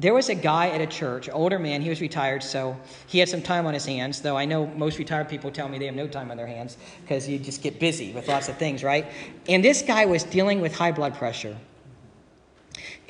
There 0.00 0.14
was 0.14 0.30
a 0.30 0.34
guy 0.34 0.70
at 0.70 0.80
a 0.80 0.86
church, 0.86 1.28
older 1.30 1.58
man, 1.58 1.82
he 1.82 1.90
was 1.90 2.00
retired, 2.00 2.42
so 2.42 2.74
he 3.06 3.18
had 3.18 3.28
some 3.28 3.42
time 3.42 3.66
on 3.66 3.74
his 3.74 3.84
hands, 3.84 4.22
though 4.22 4.34
I 4.34 4.46
know 4.46 4.66
most 4.66 4.96
retired 4.98 5.28
people 5.28 5.50
tell 5.50 5.68
me 5.68 5.78
they 5.78 5.84
have 5.84 5.94
no 5.94 6.08
time 6.08 6.30
on 6.30 6.38
their 6.38 6.46
hands 6.46 6.78
because 7.02 7.28
you 7.28 7.38
just 7.38 7.60
get 7.60 7.78
busy 7.78 8.10
with 8.14 8.26
lots 8.26 8.48
of 8.48 8.56
things, 8.56 8.82
right? 8.82 9.12
And 9.46 9.62
this 9.62 9.82
guy 9.82 10.06
was 10.06 10.22
dealing 10.24 10.62
with 10.62 10.74
high 10.74 10.92
blood 10.92 11.16
pressure. 11.16 11.54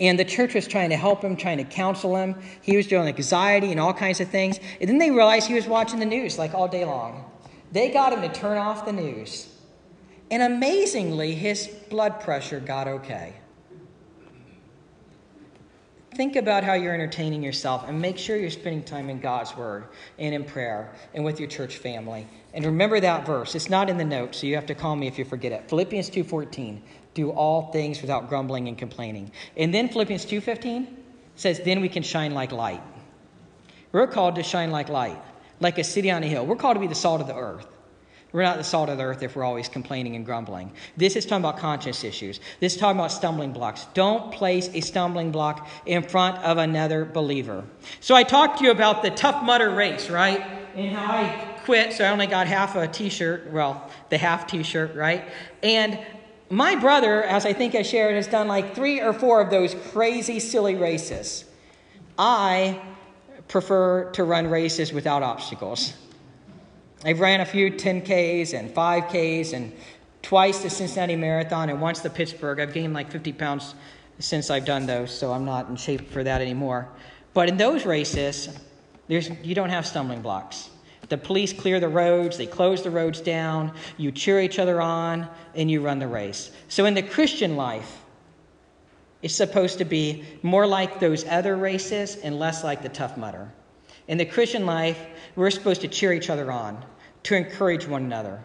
And 0.01 0.19
the 0.19 0.25
church 0.25 0.55
was 0.55 0.67
trying 0.67 0.91
to 0.91 0.97
help 0.97 1.23
him, 1.23 1.37
trying 1.37 1.59
to 1.59 1.65
counsel 1.65 2.17
him. 2.17 2.35
He 2.61 2.77
was 2.77 2.89
dealing 2.89 3.07
with 3.07 3.15
anxiety 3.15 3.71
and 3.71 3.79
all 3.79 3.95
kinds 3.95 4.21
of 4.21 4.29
things. 4.29 4.59
And 4.81 4.91
then 4.91 4.99
they 4.99 5.13
realized 5.13 5.47
he 5.47 5.55
was 5.55 5.69
watching 5.69 6.01
the 6.01 6.07
news 6.07 6.39
like 6.39 6.55
all 6.55 6.67
day 6.67 6.85
long. 6.85 7.31
They 7.71 7.93
got 7.93 8.13
him 8.13 8.23
to 8.23 8.33
turn 8.33 8.59
off 8.59 8.85
the 8.85 8.93
news. 8.93 9.47
And 10.29 10.43
amazingly, 10.43 11.37
his 11.37 11.69
blood 11.89 12.19
pressure 12.19 12.59
got 12.59 12.89
okay. 12.89 13.35
Think 16.21 16.37
about 16.37 16.65
how 16.65 16.75
you're 16.75 16.93
entertaining 16.93 17.43
yourself 17.43 17.83
and 17.89 17.99
make 17.99 18.19
sure 18.19 18.37
you're 18.37 18.51
spending 18.51 18.83
time 18.83 19.09
in 19.09 19.21
God's 19.21 19.57
Word 19.57 19.87
and 20.19 20.35
in 20.35 20.45
prayer 20.45 20.93
and 21.15 21.25
with 21.25 21.41
your 21.41 21.49
church 21.49 21.79
family. 21.79 22.27
And 22.53 22.63
remember 22.67 23.01
that 23.01 23.25
verse. 23.25 23.55
It's 23.55 23.71
not 23.71 23.89
in 23.89 23.97
the 23.97 24.05
notes, 24.05 24.37
so 24.37 24.47
you 24.47 24.55
have 24.55 24.67
to 24.67 24.75
call 24.75 24.97
me 24.97 25.07
if 25.07 25.19
you 25.19 25.25
forget 25.25 25.51
it. 25.51 25.71
Philippians 25.71 26.11
2.14, 26.11 26.79
do 27.15 27.31
all 27.31 27.73
things 27.73 28.03
without 28.03 28.29
grumbling 28.29 28.69
and 28.69 28.77
complaining. 28.77 29.33
And 29.57 29.73
then 29.73 29.89
Philippians 29.89 30.27
2.15 30.27 30.89
says, 31.37 31.61
then 31.61 31.81
we 31.81 31.89
can 31.89 32.03
shine 32.03 32.35
like 32.35 32.53
light. 32.53 32.83
We're 33.91 34.07
called 34.07 34.35
to 34.35 34.43
shine 34.43 34.71
like 34.71 34.91
light, 34.91 35.23
like 35.59 35.79
a 35.79 35.85
city 35.85 36.11
on 36.11 36.23
a 36.23 36.27
hill. 36.27 36.45
We're 36.45 36.57
called 36.57 36.75
to 36.75 36.81
be 36.81 36.87
the 36.87 36.95
salt 36.95 37.23
of 37.23 37.29
the 37.29 37.35
earth. 37.35 37.67
We're 38.33 38.43
not 38.43 38.59
the 38.59 38.65
salt 38.65 38.89
of 38.89 38.99
the 38.99 39.05
earth 39.05 39.23
if 39.23 39.35
we're 39.35 39.45
always 39.45 39.69
complaining 39.69 40.15
and 40.15 40.25
grumbling. 40.25 40.71
This 40.97 41.17
is 41.17 41.27
talking 41.27 41.45
about 41.45 41.59
conscience 41.59 42.05
issues. 42.05 42.41
This 42.61 42.75
is 42.75 42.81
talking 42.81 42.99
about 42.99 43.13
stumbling 43.13 43.53
blocks. 43.53 43.87
Don't 43.95 44.33
place 44.33 44.71
a 44.73 44.81
stumbling 44.81 45.33
block 45.33 45.69
in 45.87 46.03
front 46.03 46.39
of 46.39 46.59
another 46.59 47.05
believer. 47.05 47.65
So 48.01 48.15
I 48.15 48.23
talked 48.23 48.59
to 48.59 48.65
you 48.65 48.71
about 48.71 49.03
the 49.03 49.11
Tough 49.11 49.43
Mudder 49.43 49.71
race, 49.71 50.09
right? 50.09 50.41
And 50.77 50.95
how 50.95 51.13
I 51.13 51.59
quit, 51.65 51.93
so 51.93 52.05
I 52.05 52.11
only 52.11 52.29
got 52.29 52.47
half 52.47 52.77
a 52.77 52.87
t 52.87 53.09
shirt. 53.09 53.51
Well, 53.51 53.91
the 54.09 54.19
half 54.19 54.47
t 54.47 54.63
shirt, 54.63 54.95
right? 54.95 55.25
And 55.63 55.99
my 56.49 56.77
brother, 56.77 57.23
as 57.23 57.47
I 57.47 57.53
think 57.53 57.75
I 57.75 57.83
shared, 57.83 58.15
has 58.15 58.27
done 58.27 58.49
like 58.49 58.75
three 58.75 59.01
or 59.01 59.13
four 59.13 59.41
of 59.41 59.51
those 59.51 59.75
crazy, 59.93 60.41
silly 60.41 60.75
races. 60.75 61.45
I 62.19 62.81
prefer 63.49 64.11
to 64.13 64.25
run 64.25 64.49
races 64.49 64.93
without 64.93 65.23
obstacles. 65.23 65.95
I've 67.05 67.21
ran 67.21 67.41
a 67.41 67.47
few 67.47 67.71
10Ks 67.71 68.53
and 68.59 68.75
5Ks 68.75 69.55
and 69.55 69.73
twice 70.23 70.63
the 70.63 70.69
Cincinnati 70.69 71.17
Marathon 71.17 71.71
and 71.71 71.81
once 71.81 72.01
the 72.01 72.11
Pittsburgh. 72.11 72.61
I've 72.61 72.75
gained 72.75 72.93
like 72.93 73.11
50 73.11 73.33
pounds 73.33 73.75
since 74.19 74.51
I've 74.51 74.67
done 74.67 74.85
those, 74.85 75.11
so 75.11 75.33
I'm 75.33 75.47
not 75.47 75.69
in 75.69 75.77
shape 75.77 76.11
for 76.11 76.23
that 76.23 76.43
anymore. 76.43 76.89
But 77.33 77.49
in 77.49 77.57
those 77.57 77.87
races, 77.87 78.51
There's, 79.09 79.29
you 79.43 79.57
don't 79.57 79.71
have 79.71 79.87
stumbling 79.87 80.23
blocks. 80.23 80.71
The 81.09 81.19
police 81.19 81.53
clear 81.53 81.81
the 81.81 81.89
roads, 81.89 82.37
they 82.37 82.47
close 82.47 82.83
the 82.85 82.91
roads 82.91 83.21
down, 83.21 83.73
you 83.97 84.13
cheer 84.13 84.41
each 84.41 84.61
other 84.61 84.81
on, 84.81 85.29
and 85.57 85.69
you 85.69 85.81
run 85.81 85.99
the 85.99 86.07
race. 86.07 86.53
So 86.69 86.85
in 86.85 86.95
the 86.95 87.03
Christian 87.03 87.57
life, 87.57 88.03
it's 89.21 89.35
supposed 89.35 89.79
to 89.79 89.85
be 89.85 90.25
more 90.43 90.67
like 90.67 91.01
those 91.01 91.25
other 91.27 91.57
races 91.57 92.17
and 92.17 92.39
less 92.39 92.63
like 92.63 92.83
the 92.83 92.89
Tough 92.89 93.17
Mudder. 93.17 93.51
In 94.11 94.19
the 94.19 94.25
Christian 94.25 94.67
life, 94.67 94.99
we're 95.37 95.51
supposed 95.51 95.83
to 95.83 95.89
cheer 95.89 96.13
each 96.13 96.31
other 96.31 96.51
on, 96.51 96.85
to 97.23 97.37
encourage 97.37 97.87
one 97.87 98.03
another. 98.03 98.43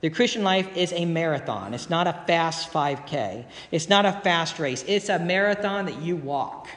The 0.00 0.08
Christian 0.08 0.42
life 0.42 0.74
is 0.74 0.90
a 0.94 1.04
marathon. 1.04 1.74
It's 1.74 1.90
not 1.90 2.06
a 2.06 2.14
fast 2.26 2.72
5K. 2.72 3.44
It's 3.70 3.90
not 3.90 4.06
a 4.06 4.12
fast 4.12 4.58
race. 4.58 4.86
It's 4.88 5.10
a 5.10 5.18
marathon 5.18 5.84
that 5.84 6.00
you 6.00 6.16
walk. 6.16 6.68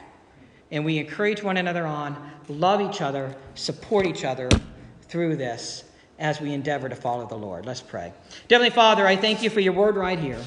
And 0.70 0.84
we 0.84 0.98
encourage 0.98 1.42
one 1.42 1.56
another 1.56 1.86
on, 1.86 2.30
love 2.46 2.82
each 2.82 3.00
other, 3.00 3.34
support 3.54 4.04
each 4.04 4.26
other 4.26 4.50
through 5.08 5.36
this 5.36 5.84
as 6.18 6.42
we 6.42 6.52
endeavor 6.52 6.90
to 6.90 6.96
follow 6.96 7.26
the 7.26 7.38
Lord. 7.38 7.64
Let's 7.64 7.80
pray. 7.80 8.12
Heavenly 8.50 8.68
Father, 8.68 9.06
I 9.06 9.16
thank 9.16 9.42
you 9.42 9.48
for 9.48 9.60
your 9.60 9.72
word 9.72 9.96
right 9.96 10.18
here 10.18 10.42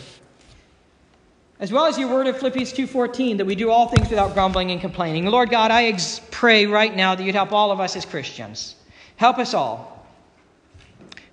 as 1.64 1.72
well 1.72 1.86
as 1.86 1.98
your 1.98 2.10
word 2.10 2.28
of 2.28 2.38
Philippians 2.38 2.74
2:14 2.74 3.38
that 3.38 3.46
we 3.46 3.56
do 3.56 3.72
all 3.72 3.88
things 3.88 4.10
without 4.10 4.34
grumbling 4.34 4.70
and 4.72 4.82
complaining. 4.82 5.26
Lord 5.28 5.50
God, 5.50 5.72
I 5.72 5.86
ex- 5.86 6.20
pray 6.30 6.66
right 6.66 6.94
now 6.94 7.16
that 7.16 7.24
you'd 7.24 7.36
help 7.36 7.54
all 7.54 7.72
of 7.72 7.80
us 7.80 7.96
as 7.96 8.04
Christians. 8.04 8.76
Help 9.16 9.38
us 9.38 9.54
all 9.54 10.06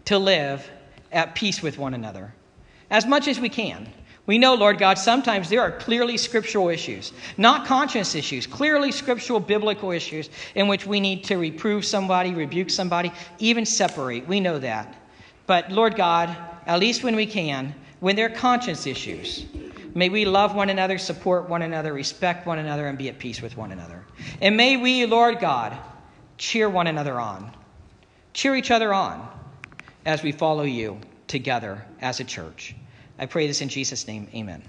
to 0.05 0.20
live 0.20 0.70
at 1.11 1.35
peace 1.35 1.64
with 1.64 1.78
one 1.78 1.95
another 1.95 2.33
as 2.93 3.07
much 3.07 3.26
as 3.26 3.41
we 3.41 3.49
can. 3.49 3.89
We 4.26 4.39
know, 4.39 4.55
Lord 4.55 4.78
God, 4.78 4.99
sometimes 4.99 5.49
there 5.49 5.62
are 5.62 5.72
clearly 5.72 6.16
scriptural 6.16 6.68
issues, 6.68 7.12
not 7.37 7.66
conscience 7.66 8.14
issues, 8.14 8.47
clearly 8.47 8.93
scriptural 8.93 9.41
biblical 9.41 9.91
issues 9.91 10.31
in 10.55 10.68
which 10.68 10.87
we 10.87 11.01
need 11.01 11.24
to 11.24 11.39
reprove 11.39 11.85
somebody, 11.85 12.35
rebuke 12.35 12.70
somebody, 12.70 13.11
even 13.41 13.66
separate. 13.66 14.28
We 14.28 14.39
know 14.39 14.61
that. 14.61 14.95
But 15.49 15.72
Lord 15.72 15.97
God, 15.97 16.37
at 16.68 16.78
least 16.78 17.03
when 17.03 17.16
we 17.16 17.26
can, 17.26 17.74
when 17.99 18.14
there 18.14 18.26
are 18.26 18.31
conscience 18.31 18.87
issues, 18.87 19.47
May 19.95 20.09
we 20.09 20.24
love 20.24 20.55
one 20.55 20.70
another, 20.70 20.99
support 20.99 21.49
one 21.49 21.62
another, 21.62 21.93
respect 21.93 22.47
one 22.47 22.59
another, 22.59 22.86
and 22.86 22.97
be 22.97 23.09
at 23.09 23.18
peace 23.18 23.43
with 23.43 23.57
one 23.57 23.72
another. 23.72 24.05
And 24.41 24.57
may 24.57 24.76
we, 24.76 25.07
Lord 25.07 25.41
God, 25.41 25.76
cheer 26.38 26.68
one 26.68 26.86
another 26.86 27.18
on. 27.18 27.51
Cheer 28.32 28.55
each 28.57 28.70
other 28.70 28.95
on 28.95 29.28
as 30.07 30.22
we 30.22 30.32
follow 30.32 30.62
you 30.62 31.01
together 31.26 31.84
as 32.01 32.20
a 32.20 32.24
church. 32.24 32.74
I 33.18 33.26
pray 33.26 33.47
this 33.47 33.61
in 33.61 33.68
Jesus' 33.68 34.07
name. 34.07 34.28
Amen. 34.34 34.62